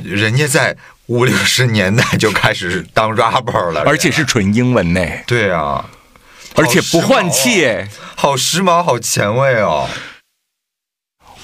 [0.03, 0.77] 人家在
[1.07, 5.85] 五六十年代就开始当 rapper 了，而且是纯英文呢，对啊，
[6.55, 7.89] 而且不换气哎。
[8.17, 9.89] 好时髦，好前卫哦。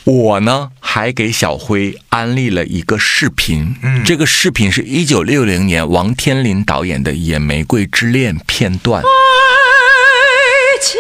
[0.04, 9.02] 我呢还给小辉安利了一个视频，嗯这个视频是一九六零年王天林导演的《野玫瑰之恋》片段。
[9.02, 9.06] 爱
[10.80, 10.98] 情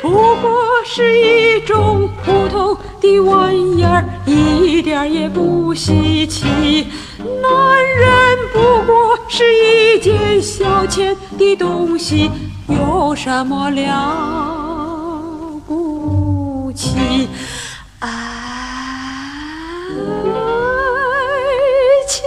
[0.00, 6.86] 不过是一种普通的玩意儿，一点也不稀奇。
[7.18, 12.30] 男人不过是一件消遣的东西，
[12.68, 17.28] 有什么了不起？
[17.98, 18.08] 爱
[22.08, 22.22] 情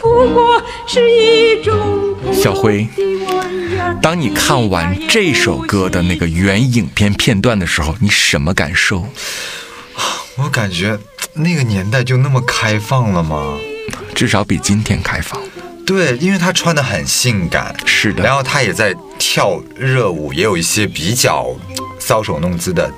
[0.00, 2.88] 不过是一种小辉。
[4.02, 9.06] 当你看完这首歌的那个原影片片段的时候，你什么感受？
[10.38, 10.98] 我感觉
[11.34, 13.56] 那个年代就那么开放了吗？
[14.14, 15.40] 至少比今天开放。
[15.86, 18.22] 对，因为他穿的很性感，是的。
[18.22, 21.46] 然后他也在跳热舞，也有一些比较
[21.98, 22.90] 搔首弄姿的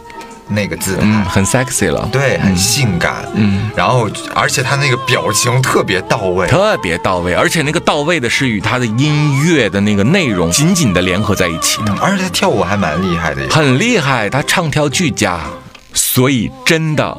[0.48, 1.02] 那个姿态。
[1.04, 13.48] 嗯，很 sexy 了，对，很性感，嗯，然后而且他那个表情特别到位，特别到位，而且那个到位的是与他的音乐的那个内容紧紧的联合在一起的，嗯而且他跳舞还蛮厉害的。
[13.50, 15.38] 很厉害，他唱跳俱佳，
[15.92, 17.18] 所以真的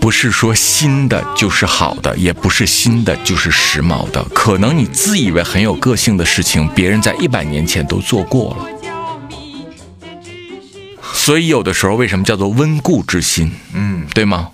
[0.00, 8.66] 不是说新的就是好的，也不是新的就是时髦的，可能你自以为很有个性的事情，别人在一百年前都做过了。
[11.14, 13.52] 所以有的时候为什么叫做温故知新？
[13.74, 14.48] 嗯，对吗？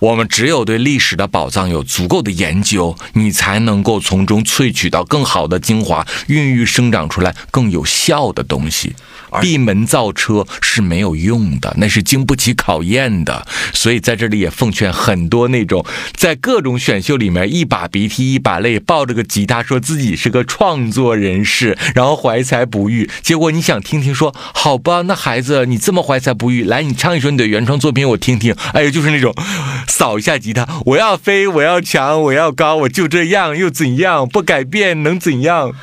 [0.00, 8.96] 我们只有对历史的宝藏有足够的研究，你才能够从中萃取到更好的精华，孕育生长出来更有效的东西。
[9.40, 13.46] 闭门造车是没有用的，那是经不起考验的。
[13.72, 23.08] 所以在这里也奉劝很多那种在各种选秀里面一把鼻涕一把泪，抱着个吉他说自己是个创作人士，然后怀才不遇。
[23.22, 28.54] 结果你想听听说，好吧，那孩子你这么怀才不遇，来你唱一首你的原创作品我听听。
[28.72, 29.34] 哎呀，就是那种
[29.86, 34.28] 扫一下吉他，我要飞，我要强，我要高，我就这样又怎样？
[34.28, 35.72] 不改变能怎样？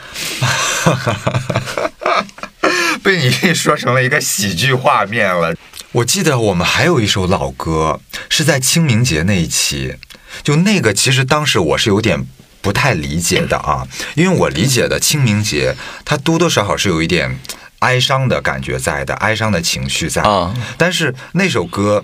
[3.08, 5.56] 被你 说成了一个喜剧画面了。
[5.94, 9.96] 我记得我们还有一首老歌，是在清明节那一期，
[10.44, 12.28] 就那个其实当时我是有点
[12.62, 17.40] 不太理解的啊，因为我理解的清明节，它多多少少是有一点
[17.80, 20.22] 哀伤的感觉在的，哀伤的情绪在。
[20.24, 22.04] 啊但是那首歌，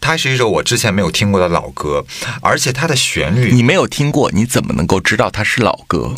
[0.00, 2.04] 它是一首我之前没有听过的老歌，
[2.42, 6.16] 而且它的旋律，你没有听过，你怎么能够知道它是老歌？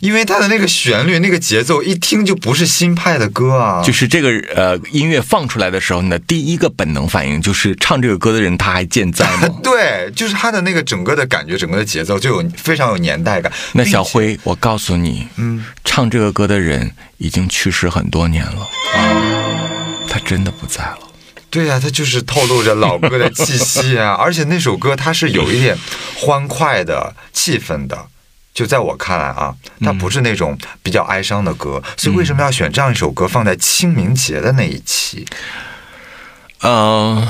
[0.00, 3.82] 因为他的那个旋律、那个节奏，一听就不是新派的歌啊。
[3.82, 9.48] 就是这个呃音乐放出来的时候，你的第一个本能反应就是唱这个歌的人他还健在吗？
[9.62, 13.52] 对，就是他的那个整个的感觉，整个的节奏就有非常有年代感。
[13.72, 18.68] 那小辉，我告诉你，嗯，唱这个歌的人已经去世很多年了，
[20.08, 20.98] 他真的不在了。
[21.50, 25.78] 对呀、他就是透露着老歌的气息啊， 而且那首歌它是有一点
[26.16, 27.96] 欢快的气氛的。
[28.54, 35.26] 就在我看来啊，它不是那种比较哀伤的歌，所以为什么要选这样一首歌放在清明节的那一期？
[36.60, 37.28] 呃，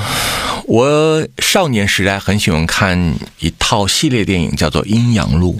[0.65, 5.59] 我少年时代很喜欢看一套系列电影，叫做《阴阳路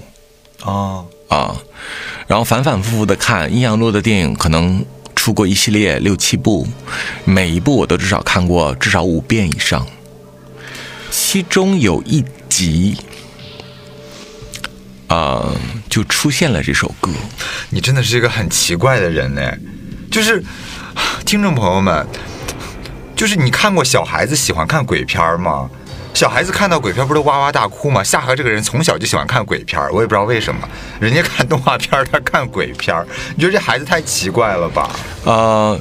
[0.61, 1.05] 哦，》
[1.35, 1.55] 啊，
[2.27, 4.85] 然后反反复复的看《阴阳路》的电影，可能
[5.15, 6.67] 出过一系列六七部，
[7.25, 9.85] 每一部我都至少看过至少五遍以上。
[11.09, 12.95] 其中有一集，
[15.07, 15.45] 啊、
[15.89, 17.11] 就出现了这首歌。
[17.69, 19.41] 你真的是一个很奇怪的人呢。
[20.11, 20.43] 就是
[21.25, 22.05] 听众朋友们，
[23.15, 25.69] 就是你看过小孩子喜欢看鬼片吗？
[26.13, 28.01] 小孩子看到鬼片不都哇哇大哭吗？
[28.01, 30.65] 夏荷这个人从小就喜欢看鬼片，我也不知道为什么，
[31.01, 32.95] 人家看动画片，他看鬼片，
[33.35, 34.89] 你觉得这孩子太奇怪了吧？
[35.25, 35.77] 呃，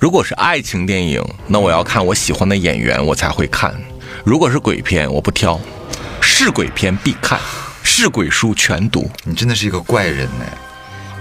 [0.00, 3.72] 如果是爱情电影，那我要看我喜欢的演员，我才会看。
[4.24, 5.60] 如果是鬼片，我不挑，
[6.20, 7.38] 是鬼片必看，
[7.94, 9.10] 是鬼书全读。
[9.24, 10.44] 你真的是一个怪人呢。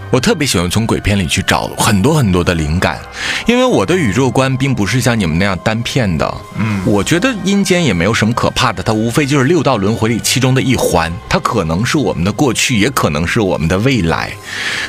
[0.09, 2.99] 我特别喜欢从鬼片里去找很多很多的灵感，
[3.45, 6.37] 因为我的宇宙观并不是像你们那样单片的。
[6.57, 14.31] 嗯，我觉得阴间也没有什么可怕的，它无非就是六道轮回里其中的一环，它可能是我们的过去，也可能是我们的未来。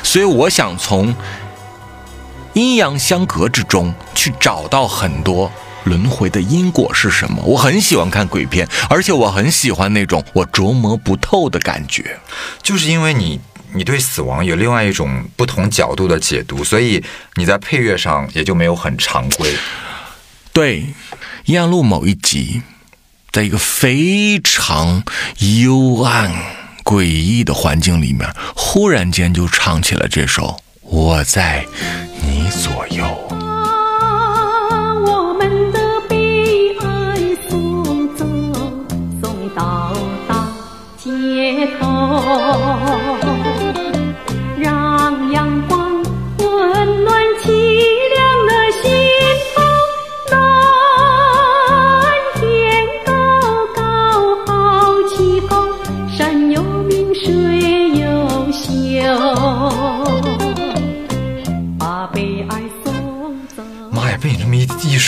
[0.01, 1.15] 所以我想从
[2.53, 5.51] 阴阳相隔之中去找到很多。
[5.85, 7.41] 轮回的因果是什么？
[7.43, 12.19] 我很喜欢看鬼片，而且我很喜欢那种我琢磨不透的感觉。
[12.61, 13.39] 就是因为你
[13.73, 17.03] 你对死亡有另外一种不同角度的解读，所以
[17.35, 19.53] 你在配乐上也就没有很常规。
[20.51, 20.81] 对，
[21.45, 22.61] 《阴阳路》某一集，
[23.31, 25.03] 在一个非常
[25.39, 26.31] 幽暗、
[26.83, 30.43] 诡异的环境里面，忽然间就唱起了这首
[30.83, 31.65] 《我在
[32.21, 33.03] 你左右》。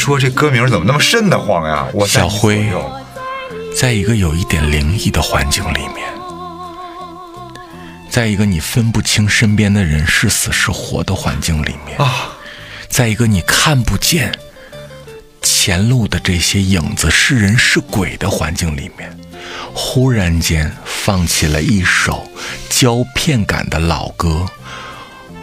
[0.06, 1.88] 说，这歌名怎么那么瘆得慌呀？
[2.06, 2.64] 小辉
[3.76, 6.08] 在一个有一点灵异的环境里面，
[8.08, 12.30] 在一个你分不清身边的人是死是活的环境里面，啊，
[12.88, 14.32] 在一个你看不见
[15.42, 19.12] 前路的这些影子是人是鬼的环境里面，
[19.74, 22.30] 忽然间放起了一首
[22.70, 24.46] 胶片感的老歌。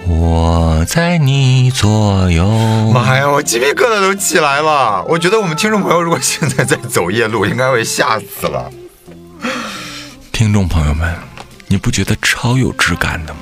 [0.07, 2.47] 我在你左右。
[2.93, 5.05] 妈呀，我鸡皮疙瘩都起来了。
[5.09, 8.71] 我觉得我们听众朋友如果现在在走夜路，应该会吓死了。
[10.33, 11.15] 听众朋友们，
[11.69, 13.41] 你不觉得超有质感的吗？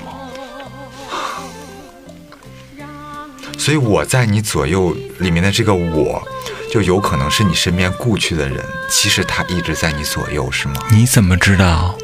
[3.58, 6.22] 所以我在你左右里面的这个我，
[6.70, 10.74] 就有可能是你身边故去的人，其实他一直在你左右，是吗？
[10.90, 11.94] 你怎么知道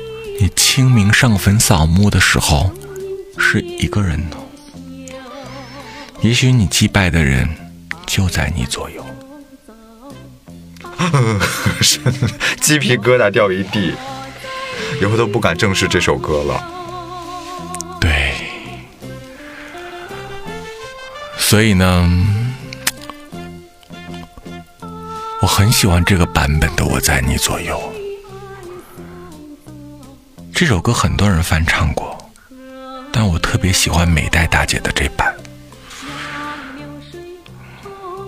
[0.41, 2.71] 你清明上坟扫墓的时候
[3.39, 4.37] 是一个人呢？
[6.23, 7.49] 也许你祭拜的人
[8.07, 9.05] 就在你左右。
[11.83, 12.01] 是
[12.61, 13.95] 鸡皮疙瘩掉一地，
[15.01, 16.67] 以后都不敢正视这首歌了。
[18.01, 18.33] 对，
[21.37, 22.11] 所以呢，
[25.43, 27.79] 我很喜欢这个版本的《我在你左右》。
[30.53, 32.17] 这首歌很多人翻唱过，
[33.13, 35.33] 但我特别喜欢美代大姐的这版。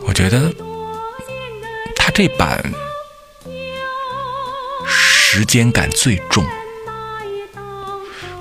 [0.09, 0.51] 我觉得
[1.95, 2.65] 他这版
[4.87, 6.43] 时间感最重，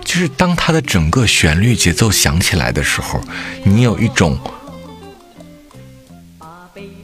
[0.06, 3.22] 就是当他的整个旋律节奏响起来的时候，
[3.66, 4.40] 你有一种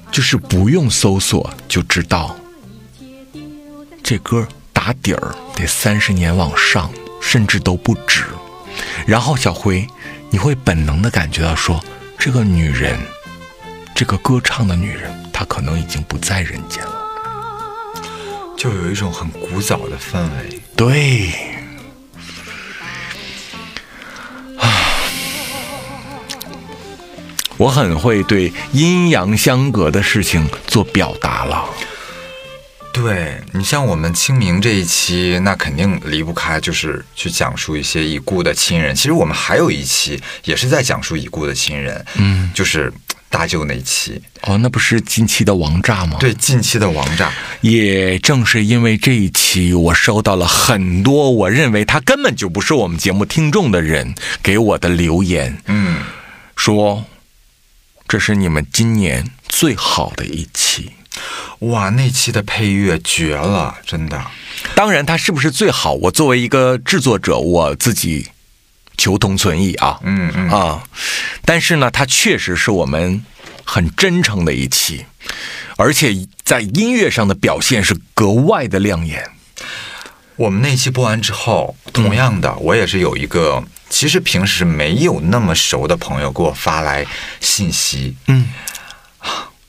[0.10, 2.34] 就是不用搜索就知道
[4.02, 6.90] 这歌打底儿得三十年往上，
[7.22, 8.24] 甚至都不止。
[9.06, 9.86] 然后小辉，
[10.30, 11.84] 你会本能的感觉到说，
[12.18, 12.98] 这个女人，
[14.06, 16.94] 这个歌唱的女人，她可能已经不在人间了。
[18.58, 20.62] 就有一种很古早的氛围。
[20.76, 21.32] 对，
[24.60, 24.68] 啊，
[27.56, 31.64] 我很会对阴阳相隔的事情做表达了。
[32.92, 38.94] 对你像我们清明这一期，那肯定离不开就是去讲述一些已故的亲人。
[38.94, 42.92] 其实我们还有一期也是在讲述已故的亲人，嗯，就是
[43.34, 44.22] 大舅那一期。
[44.42, 46.18] 哦，那不是近期的王炸吗？
[46.20, 47.32] 对，近期的王炸。
[47.62, 54.14] 也正是因为这一期，我收到了很多我认为他根本就不是我们节目听众的人
[54.44, 56.04] 给我的留言，嗯，
[56.56, 57.06] 说
[58.08, 60.92] 这是你们今年最好的一期。
[61.60, 64.22] 哇，那期的配乐绝了，真的。
[64.76, 65.94] 当然，它是不是最好？
[65.94, 68.28] 我作为一个制作者，我自己
[68.98, 70.00] 求同存异啊。
[70.04, 70.84] 嗯嗯啊，
[71.46, 73.26] 但是呢，它确实是我们
[73.64, 75.06] 很真诚的一期，
[75.78, 76.14] 而且
[76.44, 79.30] 在音乐上的表现是格外的亮眼。
[80.36, 87.06] 我们那期播完之后，同样的，我也是有一个其实平时没有那么熟的朋友给我发来
[87.40, 88.50] 信息，嗯，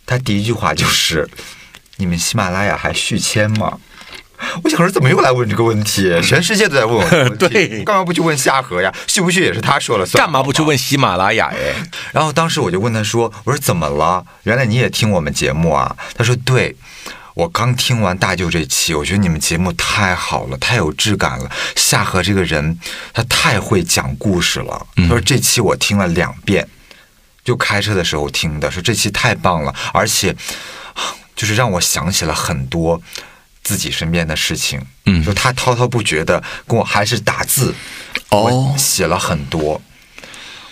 [0.07, 1.29] 他第一句话就是
[1.99, 3.79] ：“你们喜马拉雅还续签吗？”
[4.63, 6.15] 我想说，怎么又来问这个问题？
[6.23, 8.93] 全世界都在问我这个问题，对干嘛不去问夏河呀？
[9.07, 11.47] 续不续也是他说了算，干嘛不去问喜马拉雅？
[11.55, 11.75] 哎，
[12.13, 14.25] 然后当时我就问他说：“我说怎么了？
[14.45, 16.77] 原来你也听我们节目啊？”他说：“对，
[17.35, 21.51] 我刚听完大舅这期，我觉得你们节目太好了，太有质感了。
[21.75, 22.79] 夏荷这个人，
[23.13, 24.87] 他太会讲故事了。
[24.97, 26.69] 他说这期我听了两遍，
[27.45, 30.35] 就开车的时候听的，说这期太棒了，而且
[31.35, 33.01] 就是让我想起了很多。”
[33.65, 37.75] 自己身边的事情，嗯就他滔滔不绝的跟我还是打字，
[38.29, 39.81] 哦写了很多。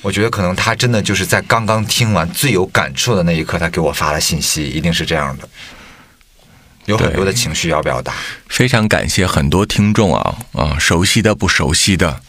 [0.02, 5.48] 我觉得可能他真的就是在刚刚听完最有感触的那一刻，他给我发了信息，一定是这样的，
[6.86, 8.12] 有很多的情绪要表达。
[8.48, 12.20] 非常感谢很多听众啊啊，熟悉的不熟悉的，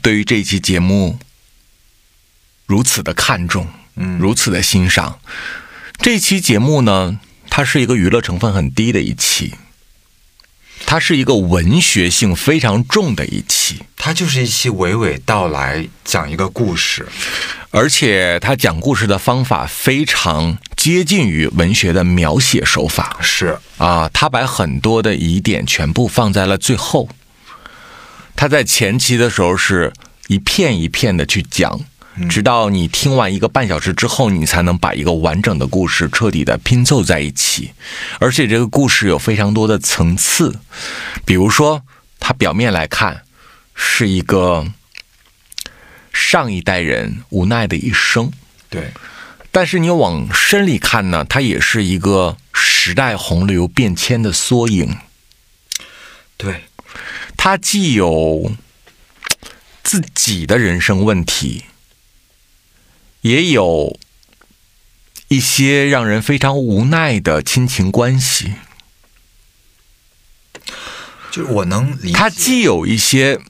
[0.00, 1.18] 对于这期节目
[2.66, 5.18] 如此的看重，嗯如此的欣赏。
[5.98, 7.18] 这期节目呢，
[7.56, 9.54] 它是一个娱乐成分很低的一期，
[10.84, 17.06] 它是一个文学性非常重的一期，它就是一期娓娓道来讲一个故事，
[17.70, 23.18] 而且他讲故事的方法非常接近于文学的描写手法。
[23.20, 27.08] 是啊，他把很多的疑点全部放在了最后。
[28.34, 29.92] 他在前期的时候是
[30.26, 31.80] 一片一片的去讲，
[32.28, 37.72] 直到你听完一个半小时之后，你才能把一个完整的故事彻底的拼凑在一起。
[38.20, 40.58] 而且这个故事有非常多的层次，
[41.24, 41.82] 比如说，
[42.20, 43.22] 它表面来看
[43.74, 44.66] 是一个
[46.12, 48.30] 上一代人无奈的一生，
[48.70, 48.92] 对，
[49.50, 54.96] 但是你往深里看呢，它也是一个时代洪流变迁的缩影。
[56.36, 56.64] 对，
[57.36, 58.52] 它既有
[59.82, 61.64] 自己的人生问题，
[63.24, 63.98] 也有
[65.28, 68.52] 一些让人非常无奈的亲情关系。
[71.30, 72.12] 就是我能理解。
[72.12, 73.40] 它既有一些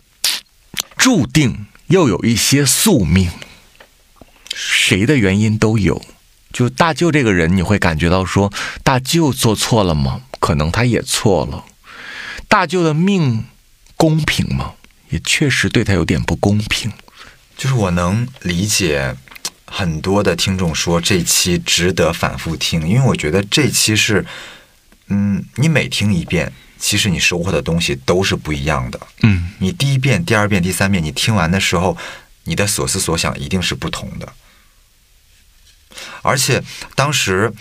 [0.96, 3.28] 注定，又有一些宿命，
[4.54, 6.00] 谁的原因都有。
[6.52, 8.52] 就大舅这个人，你会感觉到说，
[8.84, 10.22] 大舅做错了吗？
[10.38, 11.64] 可能他也错了。
[12.46, 13.44] 大舅的命
[13.96, 14.74] 公平吗？
[15.10, 16.92] 也确实对他有点不公平。
[17.56, 19.16] 就是我能理解
[19.76, 24.24] 很多的听众说这期值得反复听，因为我觉得这期是，
[25.08, 29.00] 嗯，你每听一遍，其实你收获的东西都是不一样的。
[29.22, 31.96] 嗯，你第一遍、第二遍、第三遍，你听完的时候，
[32.44, 34.32] 你的所思所想一定是不同的。
[36.22, 36.62] 而且
[36.94, 37.52] 当时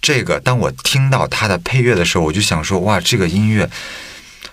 [0.00, 3.68] 这个，当我听到它的配乐的时候，我就想说，哇，这个音乐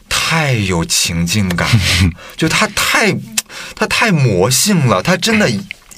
[0.09, 3.15] 太有情境感了， 就它太
[3.75, 5.47] 它太魔性了，它真的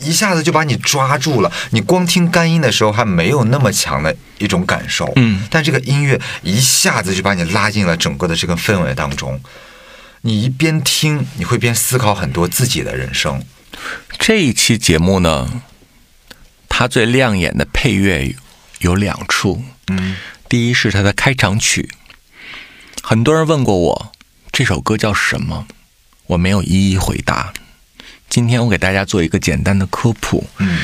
[0.01, 1.51] 一下子就把你抓住了。
[1.71, 9.41] 你光听干音的时候还没有那么强的一种感受，嗯，但这个音乐一下子就把你拉进了整个的这个氛围当中。
[10.21, 13.43] 你一边听，你会边思考很多自己的人生。
[14.19, 15.63] 这一期节目呢，
[16.69, 18.35] 它最亮眼的配乐
[18.79, 19.63] 有两处。
[19.87, 21.89] 嗯，第一是它的开场曲，
[23.01, 24.11] 很多人问过我
[24.51, 25.65] 这首歌叫什么，
[26.27, 27.51] 我没有一一回答。
[28.31, 30.47] 今天我给大家做一个简单的科普。
[30.57, 30.79] 嗯，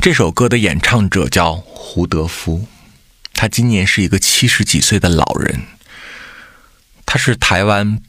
[0.00, 2.66] 这首歌的演唱者叫胡德夫，
[3.34, 5.60] 他今年是一个七十几岁的老人，
[7.04, 8.00] 他是台湾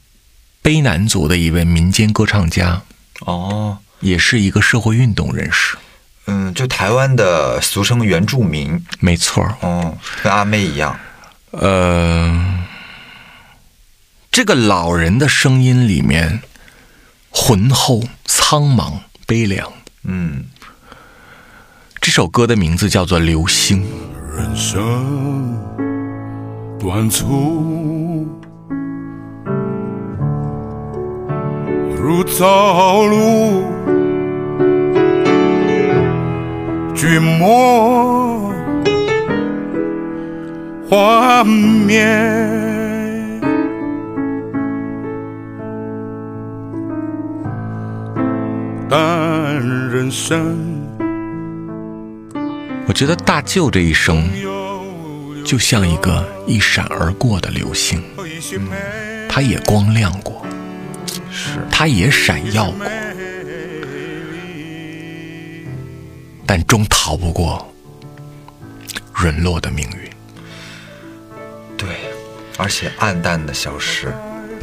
[0.62, 2.80] 卑南族的一位民间歌唱家，
[3.20, 5.76] 哦，也是一个社会运动人士。
[6.24, 10.98] 嗯，就台湾的俗称原住民，没错儿，哦，跟阿妹一样。
[11.50, 12.64] 呃，
[14.30, 16.40] 这个老人的声音里面
[17.40, 19.72] 浑厚、苍茫、悲凉。
[20.02, 20.44] 嗯，
[22.00, 23.82] 这首歌的名字叫做《流星》。
[24.36, 25.56] 人生
[26.78, 28.26] 短促，
[31.96, 33.62] 如朝露，
[36.94, 38.52] 君莫
[40.90, 42.67] 幻灭。
[48.90, 49.54] 但
[49.90, 50.56] 人生
[52.86, 54.26] 我觉得大舅这一生
[55.44, 58.02] 就像一个一闪而过的流星，
[59.28, 60.44] 他也光亮过，
[61.30, 62.86] 是，他也闪耀过，
[66.46, 67.70] 但终逃不过
[69.22, 70.10] 陨落的命运。
[71.76, 71.88] 对，
[72.56, 74.12] 而且暗淡的消失。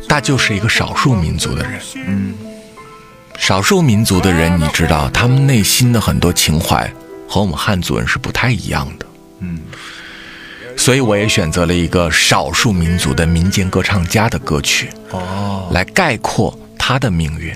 [0.08, 2.34] 大舅是一个少数民族的人，嗯，
[3.38, 6.92] 少数民族的人，你知道，他们内心的很多情怀
[7.28, 9.06] 和我们汉族人是不太一样的。
[9.40, 9.60] 嗯，
[10.76, 17.56] 所以我也选择了一个少数民族的民间歌唱家的歌曲，哦，来概括他的命运。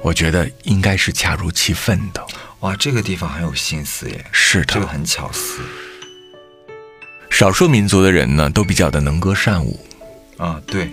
[0.00, 2.24] 我觉得应该是恰如其分的。
[2.60, 5.60] 哇，这个地方很有心思耶，是的，这个很巧思。
[7.30, 9.78] 少数民族的人呢，都比较的能歌善舞。
[10.36, 10.90] 啊，对，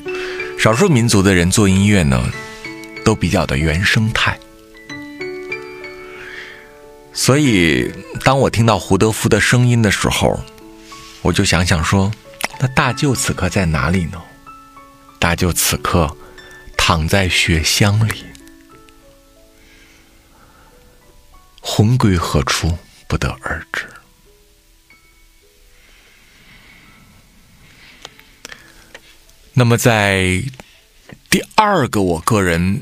[0.59, 2.21] 少数民族的人做音乐呢，
[3.06, 4.38] 都比较的原生态。
[7.14, 7.89] 所以，
[8.26, 10.43] 当我听到胡德夫的声音的时候，
[11.22, 12.12] 我就想想说，
[12.60, 14.22] 那大舅此刻在哪里呢？
[15.18, 16.16] 大舅此刻
[16.78, 18.26] 躺在雪乡里，
[21.62, 22.78] 魂归何处，
[23.08, 23.88] 不得而知。
[29.53, 30.43] 那么，在
[31.30, 32.82] 第二个我个人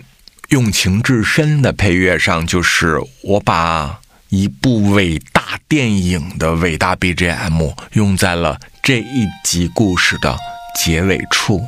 [0.53, 3.99] 用情至深的配乐上，就是我把
[4.29, 10.37] 一部伟大电影的伟大 BGM 用在了这一集故事的
[10.75, 11.65] 结尾处。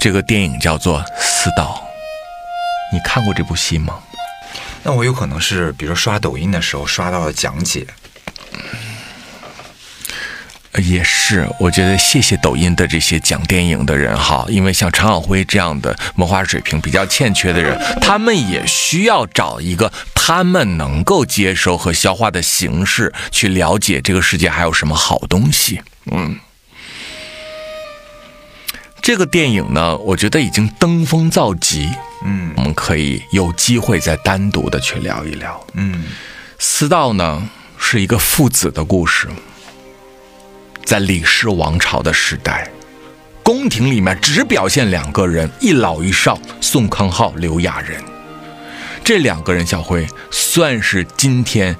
[0.00, 1.86] 这个电影叫做《四道》，
[2.94, 3.98] 你看过这部戏吗？
[4.82, 7.86] 那我有可能是，比如刷抖音的时候刷到了讲解。
[10.82, 25.80] 也是，我觉得谢谢抖音的这些讲电影的人哈，因为像常晓辉这样的文化水平比较欠缺的人， 他们也需要找一个他们能够接受和消化的形式，去了解这个世界还有什么好东西。
[26.10, 26.38] 嗯，
[29.00, 31.88] 这个电影呢，我觉得已经登峰造极。
[32.24, 35.64] 嗯，我们可以有机会再单独的去聊一聊。
[35.74, 36.04] 嗯，
[36.58, 37.48] 私道呢
[37.78, 39.28] 是一个父子的故事。
[40.84, 42.70] 在李氏王朝的时代，
[43.42, 48.00] 宫廷里面只表现两个人，一老一少，宋康昊、刘亚仁。
[49.02, 51.74] 这两个人，小辉算是今天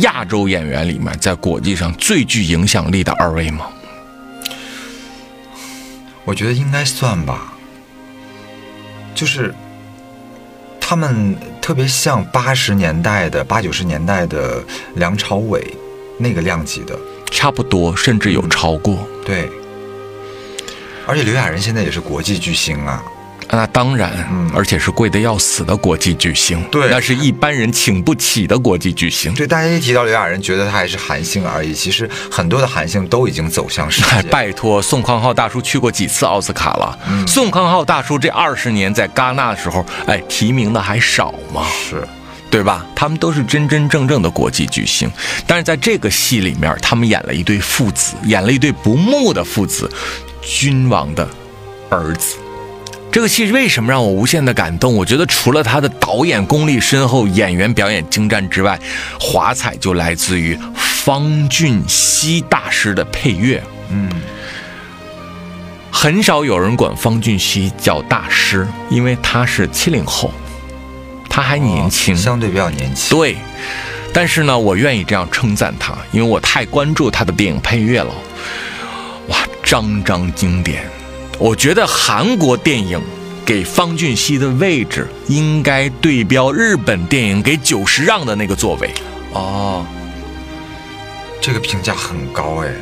[0.00, 3.66] 亚洲演员里面在国际上最具影响力的二位吗？
[6.24, 7.52] 我觉得应该算吧。
[9.14, 9.52] 就是
[10.80, 14.62] 他们特别像八十年代的、八九十年代的
[14.94, 15.74] 梁朝伟
[16.18, 16.96] 那个量级的。
[17.30, 19.06] 差不多，甚至有超过。
[19.24, 19.48] 对，
[21.06, 23.02] 而且刘亚仁现在也是国际巨星啊。
[23.50, 26.62] 那当然，嗯，而且是贵的要死的国际巨星。
[26.64, 29.32] 对，那是一般人请不起的国际巨星。
[29.32, 31.72] 对，大家一提到刘亚仁，觉得他还是韩星而已。
[31.72, 34.28] 其实很多的韩星都已经走向世界。
[34.28, 36.98] 拜托，宋康昊大叔去过几次奥斯卡了？
[37.08, 41.66] 嗯、宋康昊大叔这二十年在戛纳的时候，哎，提名的还少吗？
[41.88, 42.06] 是。
[42.50, 42.84] 对吧？
[42.94, 45.10] 他们都是真真正正的国际巨星，
[45.46, 49.90] 但是在这个戏里面，他们演了一对父子，演了一对不睦的父子，
[50.42, 51.28] 君王的
[51.90, 52.36] 儿子，
[53.12, 54.94] 这个戏为什么让我无限的感动？
[54.94, 58.78] 我觉得除了他的导演功力深厚、演员表演精湛之外，
[59.20, 63.62] 华彩就来自于方俊熙大师的配乐。
[63.90, 64.10] 嗯，
[65.90, 70.32] 很少有人管方俊熙叫大师，因为他是七零后，
[71.28, 73.16] 他还年轻，相对比较年轻。
[73.16, 73.36] 对，
[74.12, 78.12] 但是呢，我愿意这样称赞他，因为我太关注他的电影配乐了。
[79.28, 80.88] 哇，张张经典！
[81.38, 83.00] 我觉得韩国电影
[83.44, 88.90] 给方俊熙的位置应该对标日本电影给久石让的那个座位。
[89.34, 89.86] 哦，
[91.40, 92.72] 这个评价很高哎。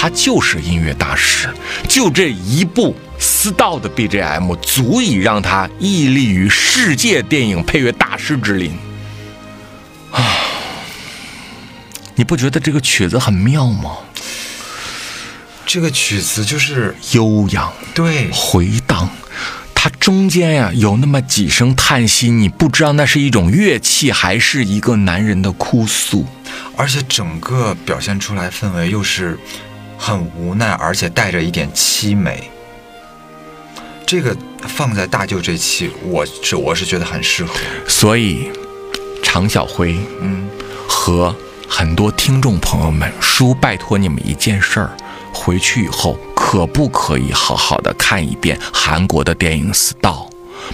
[0.00, 1.52] 他就是音乐大师，
[1.88, 8.70] 就这一部《私道》的 BGM 足以让他屹立于世界电影配乐大师之林。
[10.12, 10.22] 啊，
[12.14, 13.96] 你不觉得这个曲子很妙吗？
[15.66, 19.10] 这个曲子就是悠扬，对，回荡。
[19.74, 26.24] 它中间呀有那么几声叹息，你不知道那是一种乐器还是一个男人的哭诉，
[26.76, 29.36] 而且整个表现出来氛围又是。
[29.98, 32.50] 很无奈，而且带着一点凄美。
[34.06, 37.52] 这个放在大舅这期，我是我是觉得很适合。
[37.86, 38.50] 所以，
[39.22, 40.48] 常小辉，嗯，
[40.88, 41.34] 和
[41.68, 44.96] 很多听众朋友们，叔拜托你们一件事儿：
[45.34, 50.30] 回去以后可不可以好好的看一遍韩国的电影《死道》，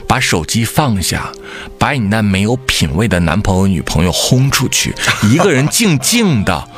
[0.07, 1.33] 把手机放下，
[1.77, 4.95] 把你那没有品位的男朋友、女朋友轰出去，
[5.25, 6.69] 一个人静静的。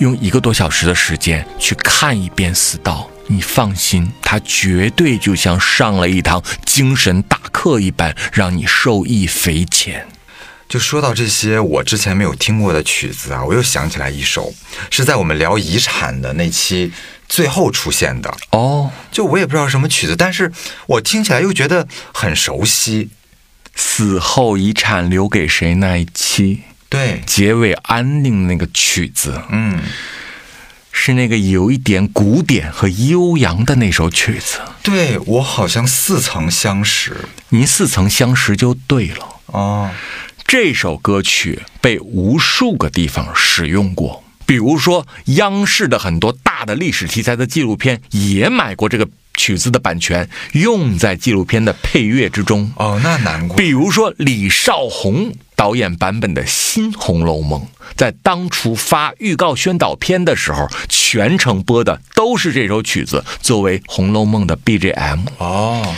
[0.00, 10.08] 用一个多小时的时间去看一遍《死道》，你放心，它绝对就像上了一堂精神大课一般，让你受益匪浅。
[10.66, 14.54] 就说到这些我之前没有听过的曲子啊，我又想起来一首，
[14.90, 16.90] 是在我们聊遗产的那期
[17.28, 18.90] 最后出现的哦。
[19.12, 20.50] 就我也不知道什么曲子，但是
[20.86, 23.10] 我听起来又觉得很熟悉。
[23.74, 26.62] 死后遗产留给谁那一期？
[26.90, 29.78] 对，结尾安定那个曲子，嗯，
[30.90, 34.58] 是那个有一点古典和悠扬的那首曲子。
[34.82, 37.16] 对我好像似曾相识，
[37.50, 39.92] 您似曾相识就对了哦。
[40.44, 52.72] 这首歌曲被无数个地方使用过，比如说央视的很多大的历史题材的纪录片也买过这个曲子的版权，用在纪录片的配乐之中。
[52.74, 53.56] 哦，那难怪。
[53.56, 55.32] 比如说李少红。
[55.60, 57.60] 导演版本的新《红楼梦》
[57.94, 65.18] 在当初发预告宣导片的时候，全程播的都是这首曲子，作为《红楼梦》的 BGM。
[65.36, 65.94] 哦，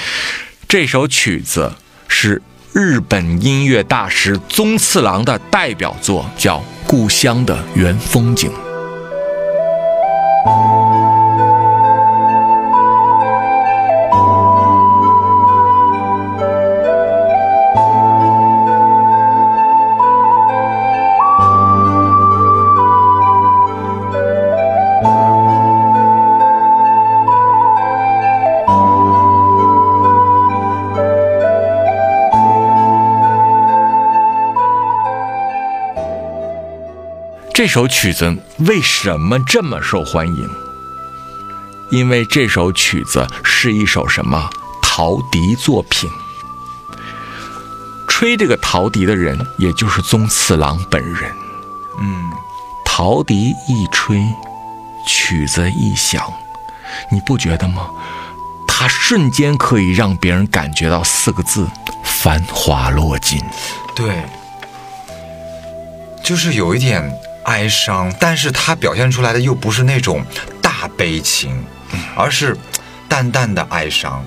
[0.67, 1.73] 这首曲子
[2.09, 2.43] 是
[2.73, 6.59] 日本音乐大师宗次郎的代表作，叫
[6.89, 8.51] 《故乡的原风景》。
[37.63, 38.37] 这首曲子
[38.67, 40.51] 为什么这么受欢迎？
[41.93, 44.51] 因为这首曲子是一首什么
[44.83, 46.11] 陶笛作品？
[48.09, 51.33] 吹这个陶笛的人，也就是宗次郎本人。
[52.01, 52.33] 嗯，
[52.85, 54.21] 陶笛一吹，
[55.07, 56.21] 曲子一响，
[57.13, 57.89] 你不觉得吗？
[58.67, 61.71] 它瞬间可以让别人感觉到四个字：
[62.03, 63.41] 繁华落尽。
[63.95, 64.25] 对，
[66.25, 67.09] 就是有一点。
[67.45, 70.24] 哀伤，但是它表现出来的又不是那种
[70.61, 71.64] 大悲情，
[72.16, 72.57] 而是
[73.09, 74.24] 淡淡的哀伤，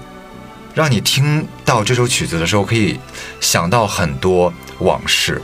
[0.74, 3.00] 让你听到这首曲子的时候，可以
[3.40, 5.42] 想到很多往事。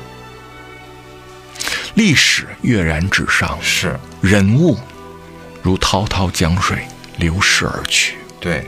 [1.95, 4.77] 历史跃然纸上，是人物
[5.61, 6.85] 如滔滔江水
[7.17, 8.17] 流逝而去。
[8.39, 8.65] 对，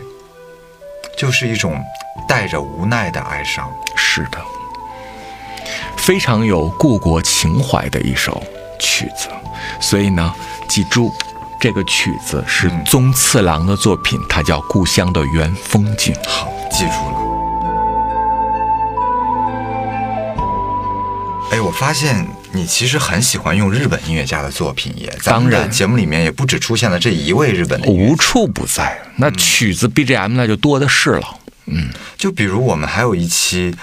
[1.17, 1.81] 就是一种
[2.27, 3.71] 带着无奈的哀伤。
[3.95, 4.37] 是的，
[5.97, 8.43] 非常有故国情怀的一首。
[8.83, 9.29] 曲子，
[9.79, 10.33] 所以呢，
[10.67, 11.09] 记住，
[11.57, 16.13] 这个曲子是宗次郎的作品，它叫《故乡的原风景》。
[16.27, 17.23] 好，记住了。
[21.51, 28.99] 哎，我发现你其实很喜欢用日本音乐家的作品，也当然节目里面也不止出现了这一位日本的，无处不在。
[29.15, 31.37] 那曲子 BGM 那就多的是了。
[31.67, 33.73] 嗯，就比如我们还有一期，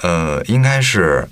[0.00, 1.28] 呃，应该是。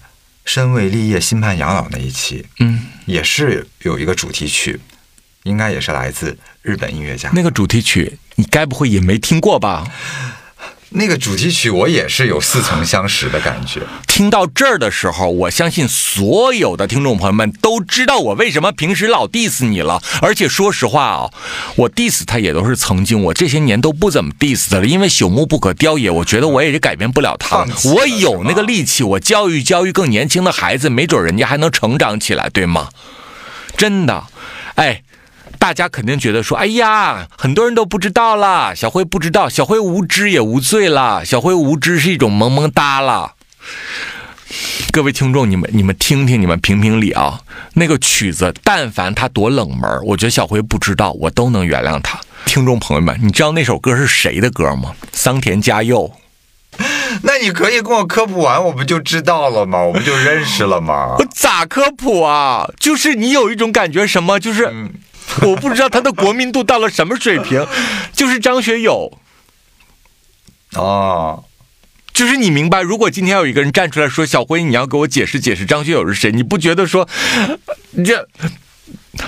[0.46, 4.80] 身为立业，心盼养老那一期，嗯，也是有一个主题曲，
[5.42, 7.30] 应该也是来自日本音乐家。
[7.34, 9.86] 那个主题曲你该不会也没听过吧？
[10.98, 13.82] 那个主题曲我也是有似曾相识的感觉。
[14.06, 20.02] 听到这儿的时候，我相信所有的听众朋友们都知道我为什么平时老 diss 你了。
[20.22, 21.30] 而且说实话啊，
[21.76, 32.88] 我 diss 他也都是曾经，我这些年都不怎么 diss 他了，因为朽木不可雕也，我觉得我也是改变不了他我有那个力气，我教育教育更年轻的孩子，没准人家还能成长起来，对吗？
[33.76, 34.24] 真的，
[34.76, 35.02] 哎。
[35.66, 43.32] 大家肯定觉得说，哎呀，很多人都不知道啦，小辉不知道，小辉无知也无罪啦，小辉无知是一种萌萌哒啦。
[44.92, 47.40] 各位听众，你们你们听听，你们评评理啊！
[47.74, 52.16] 那个曲子，但凡它多冷门，我觉得小辉不知道，我都能原谅他。
[52.44, 54.92] 听众朋友们，你知道那首歌是谁的歌吗？
[55.12, 56.12] 桑田佳佑。
[57.22, 59.82] 那你可以跟我科普完，我不就知道了吗？
[59.82, 61.26] 我不就认识了吗 我？
[61.34, 62.70] 咋科普啊？
[62.78, 64.38] 就是你有一种感觉，什么？
[64.38, 64.72] 就是、
[65.42, 67.66] 我不知道他的国民度到了什么水平，
[68.12, 69.18] 就是张学友。
[70.74, 71.44] 哦，
[72.12, 77.08] 就是你明白，如果今天有一个人站出来说：“小辉，你要给我解释解释张学友是谁？”你不觉得说，
[78.04, 78.28] 这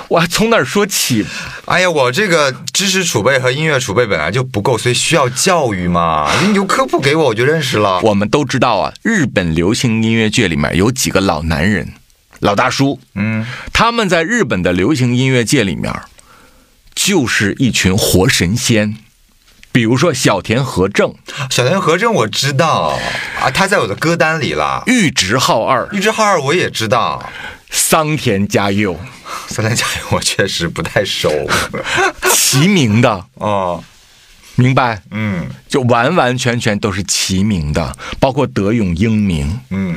[0.09, 1.25] 我还从哪儿说起？
[1.65, 6.31] 哎呀，我这个知识储备和音乐储备本来就不够，所以需要教育嘛。
[6.47, 8.01] 你就科普给我，我就认识了。
[8.01, 11.95] 我们都知道啊，日本流行音乐界里面有几个老男人、
[12.41, 15.93] 老大叔，嗯，他们在日本的流行音乐界里面
[16.95, 18.97] 就是一群活神仙。
[19.71, 21.15] 比如说小田和正、
[21.51, 22.99] 小田和正我知道
[23.41, 24.83] 啊，他在我的歌单里了。
[24.87, 27.31] 玉直浩二、玉置浩二我也知道，
[27.71, 28.99] 桑田佳佑，
[29.47, 31.31] 桑田佳佑我确实不太熟。
[32.33, 33.85] 齐名的， 哦，
[34.57, 35.03] 明白？
[35.11, 35.47] 嗯。
[35.69, 39.97] 就完完全全都是齐名的，包括德永英明，嗯，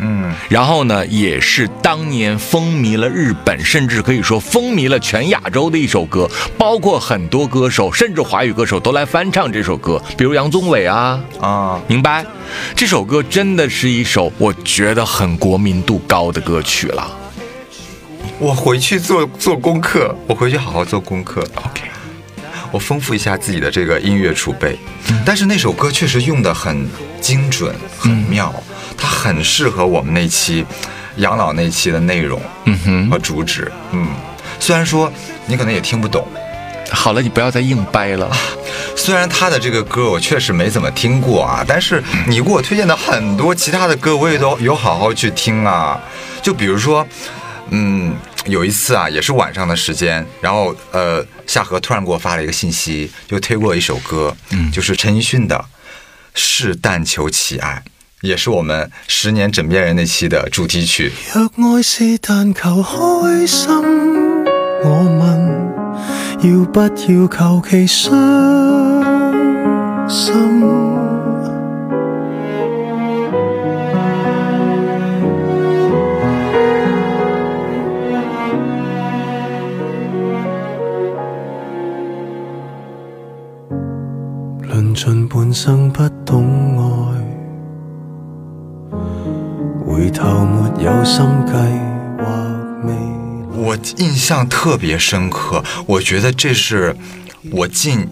[0.00, 12.24] 嗯，然后呢，也是当年风靡了日本，甚至可以说风靡了全亚洲的一首歌，包括很多歌手，甚至华语歌手都来翻唱这首歌，比如杨宗纬啊，啊，明白？
[12.74, 17.10] 这首歌真的是一首我觉得很国民度高的歌曲了。
[18.38, 21.40] 我回去做做功课，我回去好好做功课。
[21.56, 21.82] OK，
[22.70, 24.78] 我丰富一下自己的这个音乐储备。
[25.26, 26.88] 但是那首歌确实用的很
[27.20, 28.54] 精准，很妙，
[28.98, 30.66] 它很适合我们那期
[31.16, 33.70] 养老那期的内容嗯哼，和主旨。
[33.92, 34.08] 嗯，
[34.60, 35.10] 虽然说
[35.46, 36.26] 你可能也听不懂，
[36.90, 38.30] 好了，你不要再硬掰了。
[38.96, 46.00] 虽然他的这个歌我确实没怎么听过啊，但是你给我推荐的很多其他的歌我也都有好好去听啊。
[46.42, 47.06] 就比如说，
[47.70, 48.14] 嗯，
[48.46, 55.56] 有一次啊，也是晚上的时间，然后呃，夏荷突然给我发了一个信息，就推过一首歌，嗯，就是陈奕迅的
[56.34, 57.82] 《是但求其愛》，
[58.22, 61.12] 也是我们十年枕边人那期的主题曲。
[61.32, 63.68] 若爱是但求开心，
[64.84, 64.90] 我
[65.20, 65.22] 问
[66.42, 66.88] 要不要
[67.28, 68.12] 求其伤
[70.08, 70.34] 心？
[84.70, 86.77] 論盡半生不懂
[90.28, 90.34] 愛。
[90.34, 91.52] 回頭沒有心計
[92.18, 92.24] 或
[92.84, 92.94] 未
[93.56, 96.94] 我印象特别深刻，我觉得这是
[97.50, 98.06] 我近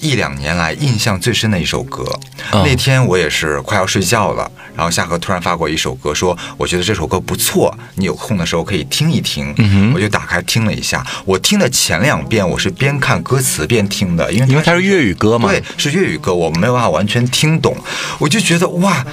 [0.00, 2.04] 一两年来印象最深的一首歌。
[2.52, 9.54] 那天我也是快要睡觉了，然后夏荷突然发过一首歌，说我觉得这首歌不错，你有空的时候可以听一听。
[9.94, 17.76] 我就打开听了一下，我听的前两遍我是边看歌词边听的，因为因为它是粤语歌嘛对，是粤语歌，我没有办法完全听懂，
[18.18, 19.04] 我就觉得哇，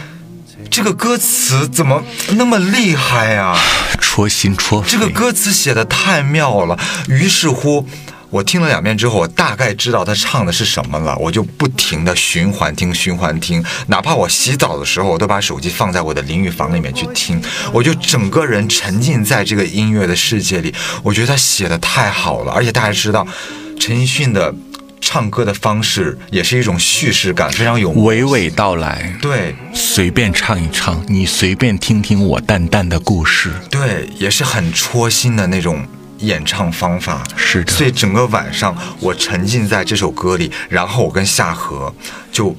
[0.76, 3.57] 这个歌词怎么那么厉害啊？
[4.01, 4.89] 戳心戳肺。
[4.89, 7.88] 这个歌词写的太妙了，于是乎，
[8.30, 20.76] 我听了两遍之后，我大概知道他唱的是什么了，我就不停的循环听，循环听，哪怕我洗澡的时候，我都把手机放在我的淋浴房里面去听，我就整个人沉浸在这个音乐的世界里。
[21.03, 23.26] 我觉得他写的太好了，而且大家知道，
[23.80, 24.53] 陈奕迅的
[25.01, 33.51] 唱歌的方式也是一种叙事感，非常有娓娓道来，对随便唱一唱，你随便听听我淡淡的故事。
[33.69, 35.85] 对，也是很戳心的那种。
[36.19, 41.93] 演唱方法是的，所以整个晚上我沉浸在这首歌里，然后我跟夏荷
[42.31, 42.55] 就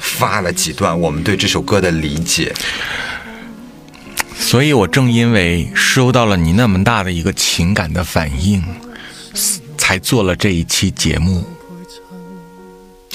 [0.00, 2.54] 发了几段我们对这首歌的理解。
[4.38, 8.62] 所以我正因为收到了你那么大的一个情感的反应，
[9.90, 11.44] 才做了这一期节目。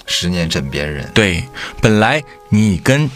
[0.06, 1.42] 十年枕边人，对，
[1.80, 3.10] 本来你跟。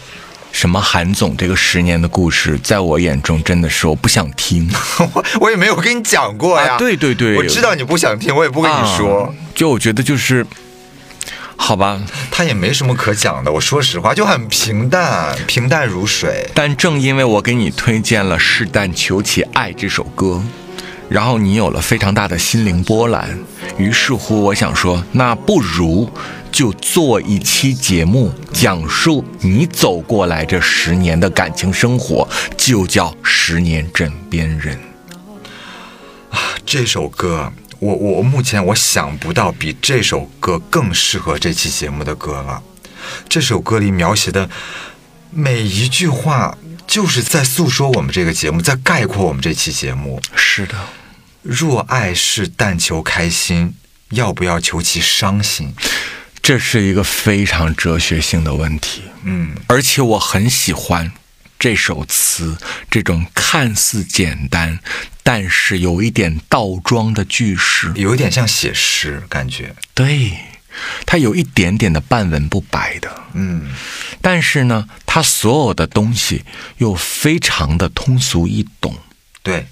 [0.52, 4.68] 什么韩总这个十年的故事，在我眼中真的是我不想听，
[5.14, 6.76] 我 我也没有跟你讲过呀。
[6.78, 9.32] 对对对，我知道你不想听，我也不跟你说。
[9.54, 10.46] 就我觉得就是，
[11.56, 12.02] 好吧，
[12.32, 13.52] 他也没什么可讲的。
[13.52, 16.50] 我说实话，就很平淡，平淡如水。
[16.56, 20.42] 但正因为我给你推荐了《试但求其爱》这首歌，
[21.10, 23.38] 然后你有了非常大的心灵波澜，
[23.78, 26.10] 于是乎我想说，那不如。
[26.52, 34.76] 就做一期节目，讲述你走过来这十年的感情生活，就叫《十年枕边人》
[36.36, 36.58] 啊！
[36.66, 42.64] 这首歌，我我目前我想不到比这首歌更适合这期节目的歌了。
[43.30, 44.50] 这首歌里描写的
[45.30, 46.58] 每一句话，
[46.88, 50.20] 就是在诉说我们这个节目，在概括我们这期节目。
[50.36, 50.76] 是的，
[51.42, 53.74] 若爱是但求开心，
[54.10, 55.74] 要不要求其伤心？
[56.42, 61.12] 这是一个非常哲学性的问题，嗯，而且我很喜欢
[61.60, 62.58] 这首词，
[62.90, 64.80] 这种看似简单，
[65.22, 69.76] 但是有一点倒装的句式，有一点像写诗感觉。
[69.94, 70.32] 对，
[71.06, 73.70] 它有一点点的半文不白的，嗯，
[74.22, 76.44] 但是呢，它所有的东西
[76.78, 78.98] 又非常的通俗易懂，
[79.44, 79.68] 对，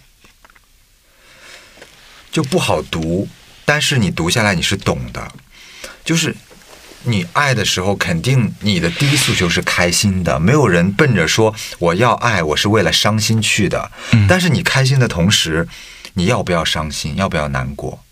[2.38, 3.28] 就不好读，
[3.66, 5.28] 但是你读下来你是懂的，
[6.06, 6.36] 就是。
[7.04, 10.40] 你爱的时候，肯定你的第一诉求是开心的。
[10.40, 13.92] 没有人奔着说我要爱，我是为了伤心去的。
[14.28, 15.68] 但是你开心的同时，
[16.14, 17.16] 你要不要伤心？
[17.16, 18.04] 要不要难过？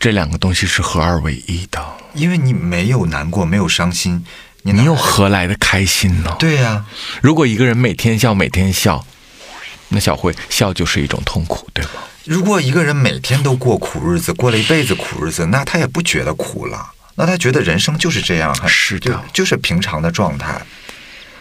[0.00, 1.80] 这两个东西是合二为一的。
[2.14, 4.24] 因为你没有难过，没有伤心，
[4.62, 6.34] 你又何来的开心呢？
[6.40, 6.84] 对呀。
[7.22, 9.06] 如果一个人每天笑，每天笑，
[9.88, 11.90] 那小慧笑就是一种痛苦，对吗？
[12.24, 20.60] 如果一个人每天都过苦日子，过了一辈子苦日子，那他也不觉得苦了，那他觉得人生就是这样，是的，就是平常的状态。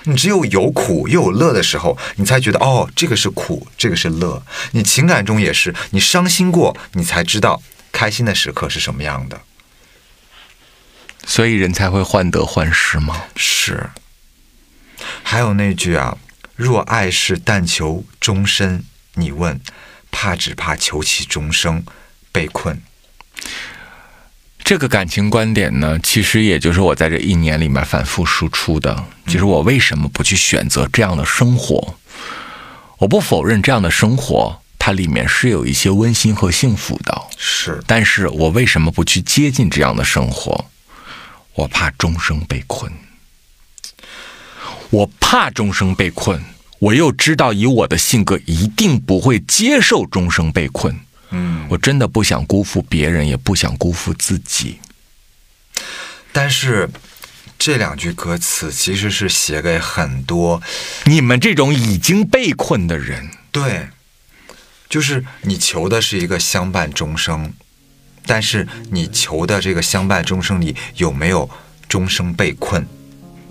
[0.03, 4.41] 你只有有苦又有乐的时候，你才觉得哦，这个是苦，这个是乐。
[4.71, 9.41] 你情感中也是，你伤心过，你才知道开心的时刻是什么样的。
[11.25, 13.23] 所以人才会患得患失吗？
[13.35, 13.89] 是。
[15.21, 16.17] 还有那句啊，
[16.57, 18.83] 若爱是但求终身，
[19.13, 19.61] 你问。
[20.09, 21.83] 怕只怕求其终生
[22.31, 22.81] 被困。
[24.63, 29.05] 这个感情观点呢，其实也就是我在这一年里面反复输出的。
[29.27, 31.99] 就是我为什么不去选择这样的生活？
[32.99, 37.21] 我不否认这样的生活，它里面是有一些温馨和幸福的。
[37.37, 40.65] 是，但是我为什么不去接近这样的生活？
[41.53, 42.91] 我怕终生被困。
[44.89, 46.41] 我怕终生被困。
[46.79, 50.95] 我又知道，以我的性格，一定不会接受终生被困。
[51.31, 54.79] 嗯，我真的不想辜负别人，也不想辜负自己。
[56.31, 56.89] 但是，
[57.57, 60.61] 这两句歌词其实是写给很多
[61.05, 63.31] 你们这种已经被困的人。
[63.51, 63.89] 对，
[64.87, 67.51] 就是你求的是一个相伴终生，
[68.27, 71.49] 但是你求的这个相伴终生里有没有
[71.89, 72.87] 终生被困？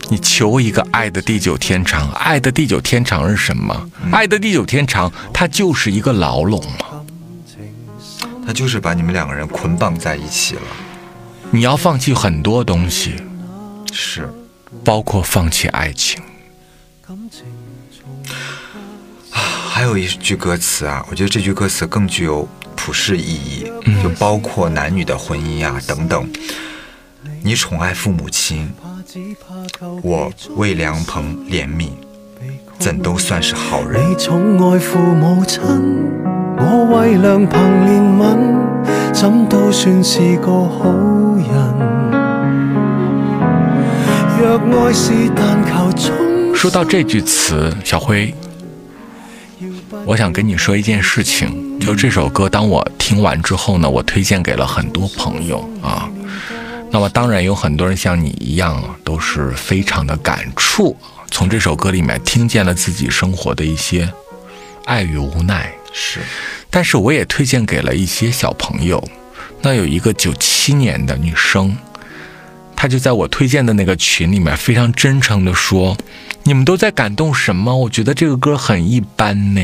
[0.09, 3.90] 你求一个爱的地久天长，爱的地久天长是什么？
[4.12, 6.86] 爱的地久天长，它就是一个牢笼嘛。
[8.46, 10.62] 它就是把你们两个人捆绑在一起了。
[11.50, 13.16] 你要放弃很多东西，
[13.92, 14.33] 是，
[14.84, 16.22] 包括放弃爱情。
[19.33, 26.30] 啊，还有一句歌词啊，我觉得这句歌词更具有普世意义，就包括男女的婚姻啊等等。
[27.42, 28.72] 你宠爱父母亲。
[30.03, 31.91] 我为梁鹏怜悯，
[32.78, 34.11] 怎都算是好人。
[34.11, 35.62] 你宠爱父母亲，
[36.58, 40.91] 我为梁鹏怜悯，怎都算是个好
[41.37, 41.46] 人。
[44.41, 46.54] 若爱是但求终。
[46.54, 48.34] 说到这句词，小辉，
[50.04, 56.08] 我想跟你说一件事情，就这首歌，当我听完之后呢，我推荐给了很多朋友啊。
[56.97, 60.97] 那么当然有很多人像你一样，都是非常的感触，
[61.31, 64.11] 从这首歌里面听见了自己生活的一些
[64.87, 65.71] 爱与无奈。
[65.93, 66.21] 是，
[66.71, 69.07] 但是我也推荐给了一些小朋友。
[69.61, 71.77] 那有一个九七年的女生，
[72.75, 75.95] 她就在我推荐的那个群里面，非常真诚的说
[76.45, 77.77] ：“你们都在感动什么？
[77.77, 79.61] 我觉得这个歌很一般呢。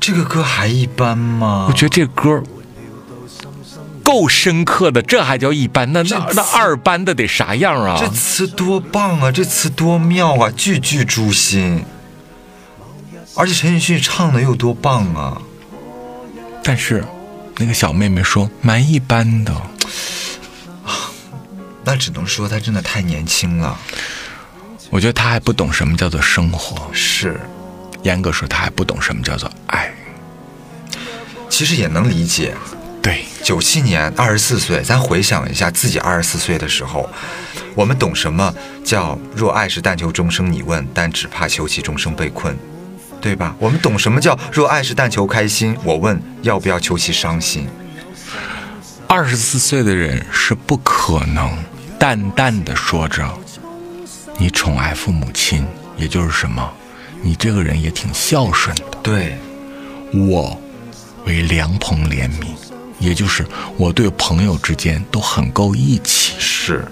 [0.00, 1.66] 这个歌还一般吗？
[1.68, 2.42] 我觉得这歌
[4.08, 5.92] 够深刻的，这还叫一般？
[5.92, 7.98] 那那那二班的得啥样啊？
[8.00, 9.30] 这词多棒啊！
[9.30, 10.50] 这词多妙啊！
[10.56, 11.84] 句句诛心。
[13.34, 15.42] 而且陈奕迅唱的又多棒啊！
[16.64, 17.04] 但是，
[17.58, 19.54] 那个小妹妹说蛮一般的。
[21.84, 23.78] 那只能说她真的太年轻了。
[24.88, 26.88] 我觉得她还不懂什么叫做生活。
[26.94, 27.38] 是，
[28.04, 29.92] 严格说，她还不懂什么叫做爱。
[31.50, 32.54] 其实也能理解。
[33.08, 37.08] 对，九七年二十四岁，咱回想一下自己二十四岁的时候，
[37.74, 38.54] 我们懂什么
[38.84, 42.54] 叫“若爱是但求终生你问，但只怕求其终生被困”，
[43.18, 43.56] 对吧？
[43.58, 47.66] 我们懂什么叫“若爱是但求开心，我问要不要求其伤心”。
[49.08, 51.56] 二十四岁的人是不可能
[51.98, 53.26] 淡淡的说着
[54.36, 55.66] 你宠爱父母亲，
[55.96, 56.70] 也就是什么，
[57.22, 58.84] 你这个人也挺孝顺的。
[59.02, 59.38] 对，
[60.12, 60.60] 我
[61.24, 62.48] 为良朋怜悯，
[62.98, 63.46] 也就是
[63.76, 66.84] 我对朋友之间都很够义气，是，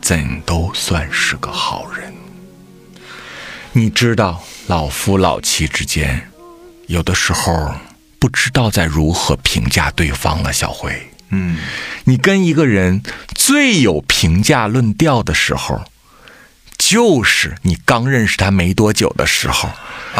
[0.00, 2.12] 怎都算是个好人。
[3.72, 6.28] 你知道，老夫老妻之间，
[6.86, 7.72] 有的时候
[8.18, 10.52] 不知道在如何评价对方了。
[10.52, 11.58] 小辉，嗯，
[12.04, 13.02] 你跟一个人
[13.34, 15.80] 最有评价论调的时候，
[16.80, 19.68] 就是你刚认识他没多久的时候。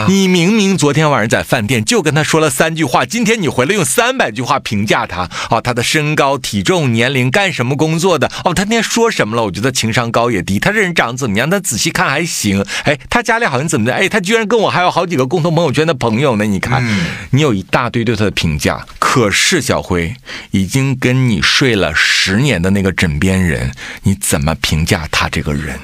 [0.06, 9.42] 你明明昨天晚上在饭店就跟他说了三句话，今天你回来用三百句话评价他哦，他的身高、体重、年龄、干什么工作的哦，他那天说什么了？
[9.42, 11.50] 我觉得情商高也低，他这人长得怎么样？
[11.50, 13.92] 他仔细看还行，哎，他家里好像怎么的？
[13.92, 16.44] 哎，他居然跟我还有好几个共同朋友圈的朋友呢！
[16.44, 16.86] 你看，
[17.30, 20.14] 你有一大堆对他的评价，可是小辉
[20.52, 23.72] 已经跟你睡了十年的那个枕边人，
[24.04, 25.80] 你怎么评价他这个人？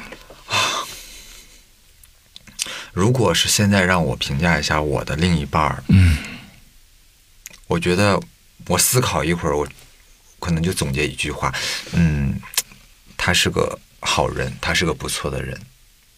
[2.93, 6.17] 如果是现在让我评价一下我的另一半儿，嗯，
[7.67, 8.21] 我觉得
[8.67, 9.69] 我思考一会儿，我
[10.39, 11.55] 可能就总结一句话，
[11.93, 12.41] 嗯，
[13.17, 15.61] 他是个好人，他是个不错的人，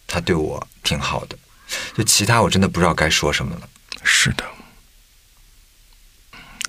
[0.07, 1.37] 他对我挺好的，
[1.97, 3.69] 就其他我真的不知道该说什么了。
[4.05, 4.45] 是的，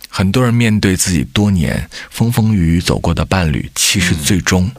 [0.09, 4.71] 很多人面对自己多年风风雨雨走过的伴侣，其实最终、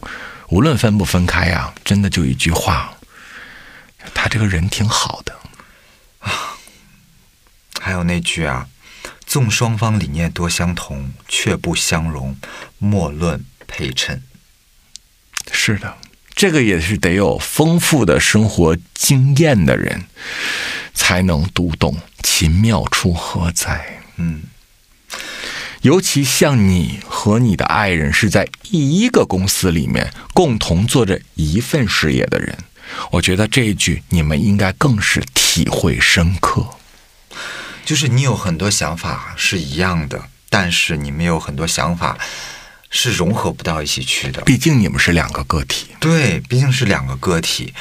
[0.50, 2.94] 无论分不分开呀、真的就一句话，
[4.12, 5.36] 他这个人挺好的
[6.18, 6.58] 啊。
[7.80, 8.68] 还有那句啊，
[9.24, 12.36] 纵双方理念多相同，却不相容，
[12.78, 14.22] 莫论配衬。
[15.52, 15.96] 是的，
[16.34, 20.06] 这个也是得有丰富的生活经验的人
[20.92, 24.02] 才能读懂其妙处何在。
[24.16, 24.42] 嗯，
[25.82, 32.58] 尤其像你和你的爱人是在一个公司里面共同做着一份事业的人，
[33.12, 36.66] 我觉得这一句你们应该更是体会深刻。
[37.84, 42.18] 就是你有很多想法是一样的，但是你们有很多想法
[42.90, 44.42] 是融合不到一起去的。
[44.42, 45.88] 毕竟你们是两个个体。
[45.98, 47.72] 对，毕竟是两个个体。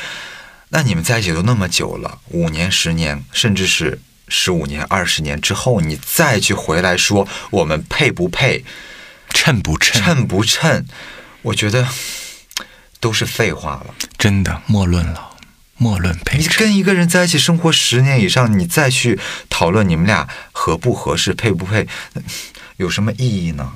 [0.69, 3.99] 那你们在一起都那么久了，五年、十年，甚至是
[4.29, 8.63] 十五年、二十年之后，你再去回来说我们配不配、
[9.29, 10.85] 衬不衬、衬不衬，
[11.41, 11.87] 我觉得
[12.99, 13.95] 都是废话了。
[14.17, 15.27] 真的莫论了。
[15.81, 19.17] 莫论配你跟一个人在一起生活十年以上，你再去
[19.49, 21.87] 讨论你们俩合不合适、配不配，
[22.75, 23.73] 有什么意义呢？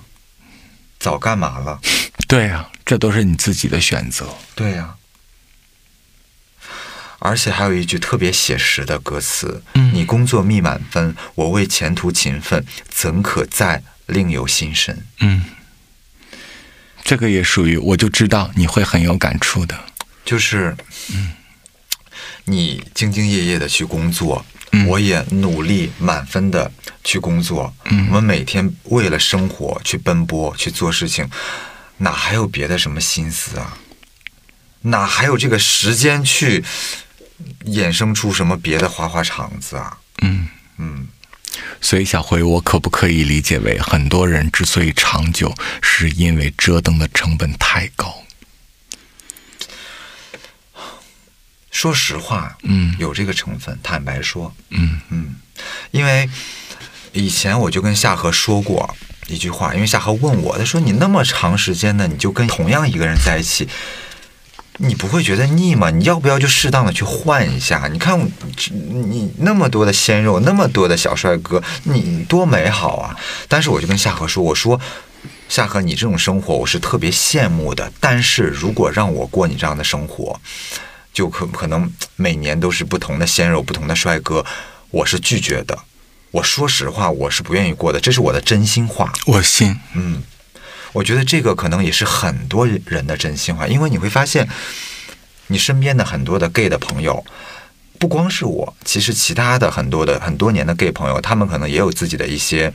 [1.00, 1.80] 早干嘛了？
[2.28, 4.28] 对呀、这都是你自己的选择。
[4.54, 4.96] 对呀、
[7.26, 9.64] 而且还有一句特别写实的歌词
[9.94, 15.45] ：“你工作密满分，我为前途勤奋，怎可再另有心神嗯，
[17.02, 19.86] 这个也属于，我就知道你会很有感触的。？”
[20.26, 20.76] 就是，
[21.14, 21.32] 嗯
[22.44, 24.45] 你兢兢业业的去工作，
[24.88, 26.70] 我也努力满分的
[27.06, 27.74] 去工作。
[27.86, 31.30] 我们每天为了生活去奔波去做事情，
[32.00, 33.78] 哪还有别的什么心思啊？
[34.82, 36.62] 哪还有这个时间去
[37.65, 39.98] 衍生出什么别的花花肠子啊？
[40.22, 40.48] 嗯
[40.78, 41.07] 嗯，
[41.82, 48.24] 所以小辉，我可不可以理解为，很多人之所以长久，是因为折腾的成本太高？
[51.72, 53.78] 说实话，嗯有这个成分。
[53.82, 55.36] 坦白说，嗯嗯，
[55.91, 56.30] 因为
[57.11, 58.95] 以前我就跟夏荷说过
[59.28, 63.68] 一句话，因为夏荷问我，他说你那么长时间的，你就跟同样一个人在一起，
[64.78, 65.90] 你不会觉得腻吗？
[65.90, 67.88] 你要不要就适当的去换一下？
[67.91, 68.20] 你看
[68.68, 73.16] 你那么多的鲜肉，那么多的小帅哥，你多美好啊！
[73.48, 74.80] 但是我就跟夏荷说，我说。
[75.50, 80.40] 夏荷，你这种生活我是特别羡慕的，但是如果让我过你这样的生活，
[81.14, 84.44] 就可可能每年都是不同的鲜肉、不同的帅哥，
[84.90, 85.78] 我是拒绝的。
[86.32, 89.14] 我说实话，我是不愿意过的，这是我的真心话。
[89.28, 90.24] 我信，嗯，
[90.94, 94.48] 我觉得这个可能也是很多人的真心话，因为你会发现，
[95.48, 97.26] 你身边的很多的 gay 的朋友，
[97.99, 102.72] 不光是我，其实其他的很多的很多年的 gay 朋友，他们可能也有自己的一些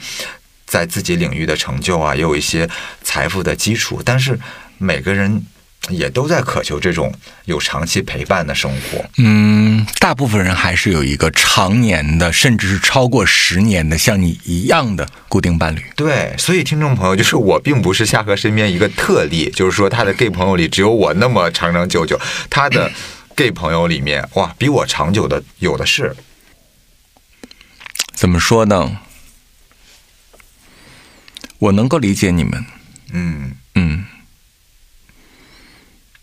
[0.67, 2.69] 在自己领域的成就啊，也有一些
[3.03, 4.39] 财富的基础，但是
[4.79, 5.43] 每个人
[5.89, 7.13] 也都在渴求这种
[7.47, 9.05] 有长期陪伴的生活。
[9.17, 15.83] 嗯，大部分人还是有一个常年的，甚至是超过十年的像你一样的固定伴侣。
[15.97, 22.91] 对，所以听众朋友，就是我并不是夏荷身边一个特例，就是说他的 gay 朋友里只有我那么长长久久，他的
[23.35, 26.15] gay 朋友里面，哇，比我长久的有的是。
[28.13, 28.99] 怎么说呢？
[31.61, 32.65] 我能够理解你们，
[33.13, 34.05] 嗯，嗯，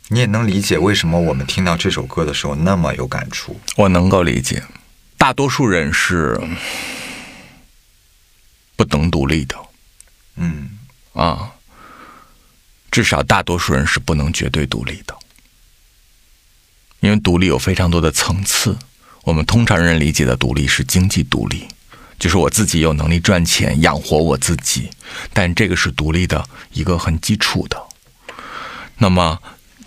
[0.09, 3.59] 你也能理解为什么我们听到这首歌的时候那么有感触。
[3.75, 4.63] 我能够理解，
[5.17, 6.39] 大多数人是
[8.75, 9.55] 不能独立的
[10.35, 10.77] 嗯
[11.13, 11.51] 啊，
[12.91, 15.15] 至少大多数人是不能绝对独立的，
[16.99, 18.77] 因为独立有非常多的层次。
[19.23, 21.67] 我们通常人理解的独立是经济独立，
[22.19, 24.91] 就是我自己有能力赚钱养活我自己，
[25.33, 27.81] 但这个是独立的一个很基础的。
[28.97, 29.41] 那么，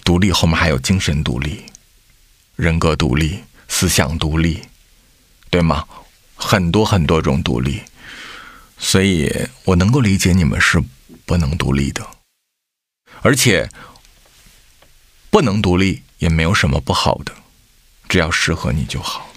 [0.08, 1.66] 独立后面还有精神独立、
[2.56, 4.62] 人格独立、思想独立，
[5.50, 5.84] 对吗？
[6.34, 7.82] 很多很多种独立，
[8.78, 9.30] 所以
[9.64, 10.82] 我能够理解你们是
[11.26, 12.08] 不能独立的，
[13.20, 13.68] 而且
[15.28, 17.34] 不能独立也没有什么不好的，
[18.08, 19.28] 只要适合你就好。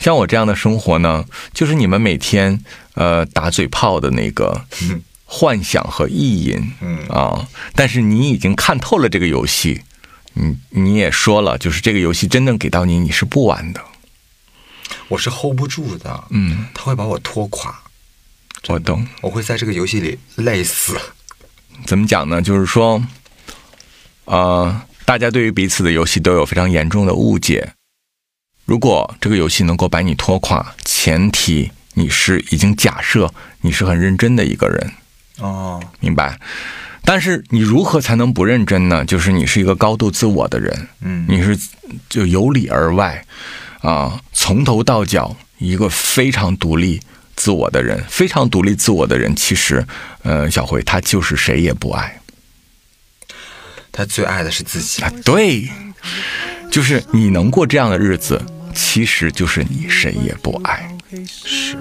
[0.00, 1.24] 像我这样的生活呢，
[1.54, 2.60] 就是你们每天
[2.94, 4.66] 呃打嘴炮的那个
[5.28, 9.82] 幻想和意淫，嗯啊，但是你已经看透了这个游戏，
[10.34, 13.84] 你你也说了，就是这个游戏真正给到你，你是不玩的。
[15.08, 17.76] 我是 hold 不住的，嗯，他会把我拖垮，
[18.68, 19.06] 我懂。
[19.20, 20.96] 我会在这个游戏里累死。
[21.84, 22.40] 怎么讲呢？
[22.40, 23.04] 就是说，
[24.26, 27.72] 呃，大家对于彼此的游戏都有非常严重的误解。
[28.64, 34.92] 如果这个游戏能够把你拖垮，前提你是已经假设你是很认真的一个人，
[35.38, 36.38] 哦，明白？
[37.04, 39.04] 但是你如何才能不认真呢？
[39.04, 41.56] 就是你是一个高度自我的人，嗯你是
[42.08, 43.24] 就由里而外，
[43.80, 47.00] 啊，从头到脚一个非常独立
[47.36, 49.86] 自我的人，非常独立自我的人，其实，
[50.22, 52.20] 呃，小慧他就是谁也不爱。
[53.92, 55.00] 他最爱的是自己。
[55.02, 55.70] 啊，对，
[56.70, 58.42] 就是你能过这样的日子，
[58.74, 60.90] 其实就是你谁也不爱。
[61.26, 61.78] 是，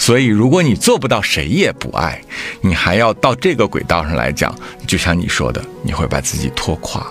[0.00, 2.20] 所以，如果你做不到谁也不爱，
[2.62, 4.52] 你还要到这个轨道上来讲，
[4.86, 7.06] 就像你说的，你会把自己拖垮。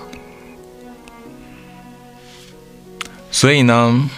[3.31, 4.09] 所以呢，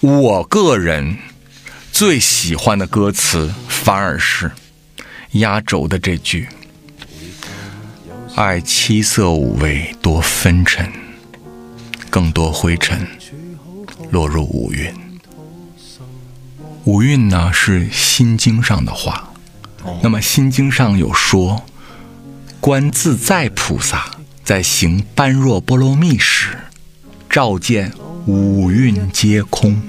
[0.00, 1.16] 我个人
[1.90, 4.52] 最喜欢的歌词反而是
[5.32, 6.46] 压轴的这句
[8.36, 10.92] ：“爱七色五味多纷尘，
[12.10, 13.08] 更多灰尘
[14.10, 14.94] 落入五云。”
[16.84, 19.28] 五蕴呢是《心经》上的话，
[20.02, 21.62] 那么《心经》上有说，
[22.58, 24.06] 观自在菩萨
[24.42, 26.56] 在行般若波罗蜜时，
[27.28, 27.92] 照见
[28.26, 29.80] 五蕴皆空。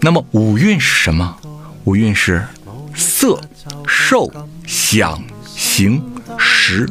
[0.00, 1.36] 那么五蕴是什么？
[1.84, 2.46] 五蕴是
[2.94, 3.40] 色、
[3.86, 4.30] 受、
[4.66, 6.02] 想、行、
[6.36, 6.90] 识，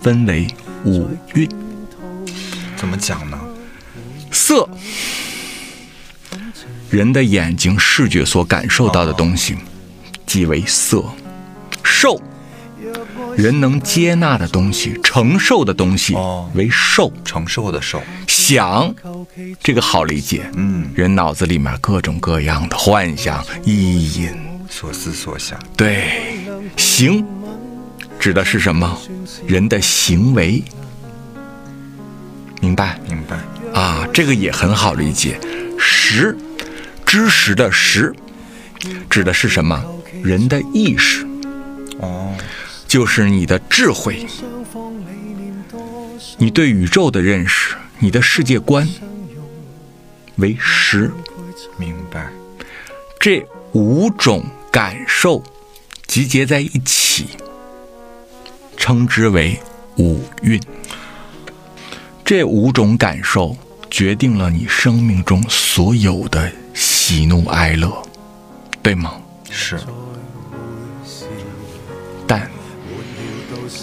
[0.00, 0.46] 分为
[0.84, 1.48] 五蕴。
[2.76, 3.38] 怎么讲呢？
[4.30, 4.68] 色，
[6.90, 9.56] 人的眼睛视觉所感受到的东西，
[10.24, 11.00] 即为色；
[11.82, 12.20] 受，
[13.36, 18.94] 人能接纳的东西、承受的东西哦为受；承受的受，想，
[19.62, 24.30] 这个好理解，嗯，人脑子里面各种各样的幻想、意淫。
[24.68, 25.58] 所思所想。
[25.76, 26.04] 对，
[26.76, 27.24] 行
[28.18, 28.98] 指的是什么？
[29.46, 30.62] 人的行为，
[32.60, 32.98] 明白？
[33.08, 33.36] 明白。
[33.72, 35.38] 啊，这个也很好理解。
[35.78, 36.36] 识，
[37.06, 38.12] 知识的识，
[39.08, 39.82] 指的是什么？
[40.22, 41.26] 人的意识，
[42.00, 42.34] 哦，
[42.88, 44.26] 就是你的智慧。
[46.36, 48.86] 你对宇宙的认识，你的世界观
[50.36, 51.10] 为十。
[51.78, 52.28] 明白。
[53.20, 53.42] 这
[53.72, 55.42] 五种感受
[56.06, 57.28] 集结在一起，
[58.76, 59.58] 称之为
[59.96, 60.60] 五蕴。
[62.24, 63.56] 这五种感受
[63.90, 66.52] 决定了你生命中所有的
[67.08, 68.02] 喜怒哀乐，
[68.82, 69.12] 对吗？
[69.48, 69.78] 是。
[72.26, 72.50] 但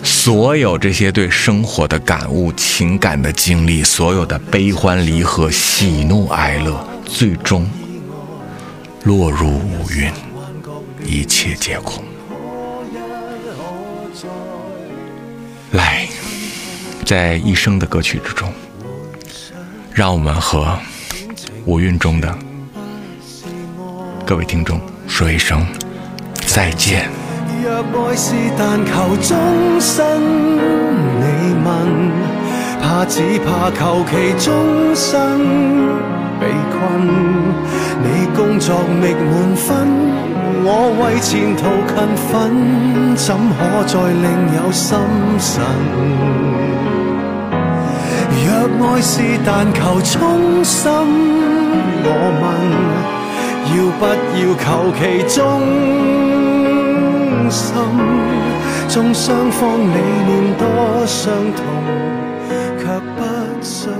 [0.03, 7.65] 所有这些对生活的感悟、情感的经历，所有的悲欢离合、喜怒哀乐，最终
[9.05, 10.11] 落入五蕴，
[11.05, 12.03] 一切皆空。
[15.71, 16.05] 来，
[17.05, 18.51] 在一生的歌曲之中，
[19.93, 20.77] 让我们和
[21.63, 22.37] 五蕴中的
[24.25, 25.65] 各位听众说一声
[26.47, 27.09] 再见。
[27.61, 29.35] 若愛是但求終
[29.81, 30.21] 身，
[31.19, 31.67] 你問，
[32.81, 35.41] 怕只怕求其終生
[36.39, 36.79] 被困。
[38.01, 39.67] 你工作覓滿分，
[40.63, 40.67] 我
[41.03, 41.95] 為前途勤
[42.31, 42.33] 奮，
[43.17, 44.25] 怎可再另
[44.55, 44.97] 有心
[45.37, 45.61] 神？
[48.45, 48.47] 若
[48.87, 49.11] 愛是
[49.45, 50.89] 但求衷心，
[52.05, 52.07] 我
[52.39, 52.43] 問，
[53.69, 54.65] 要不要求
[54.97, 55.01] 其
[55.35, 55.39] 忠？
[57.49, 57.75] 心
[58.87, 60.63] 纵双方理念多
[61.05, 61.59] 相同，
[62.79, 62.83] 却
[63.15, 63.19] 不
[63.61, 63.93] 相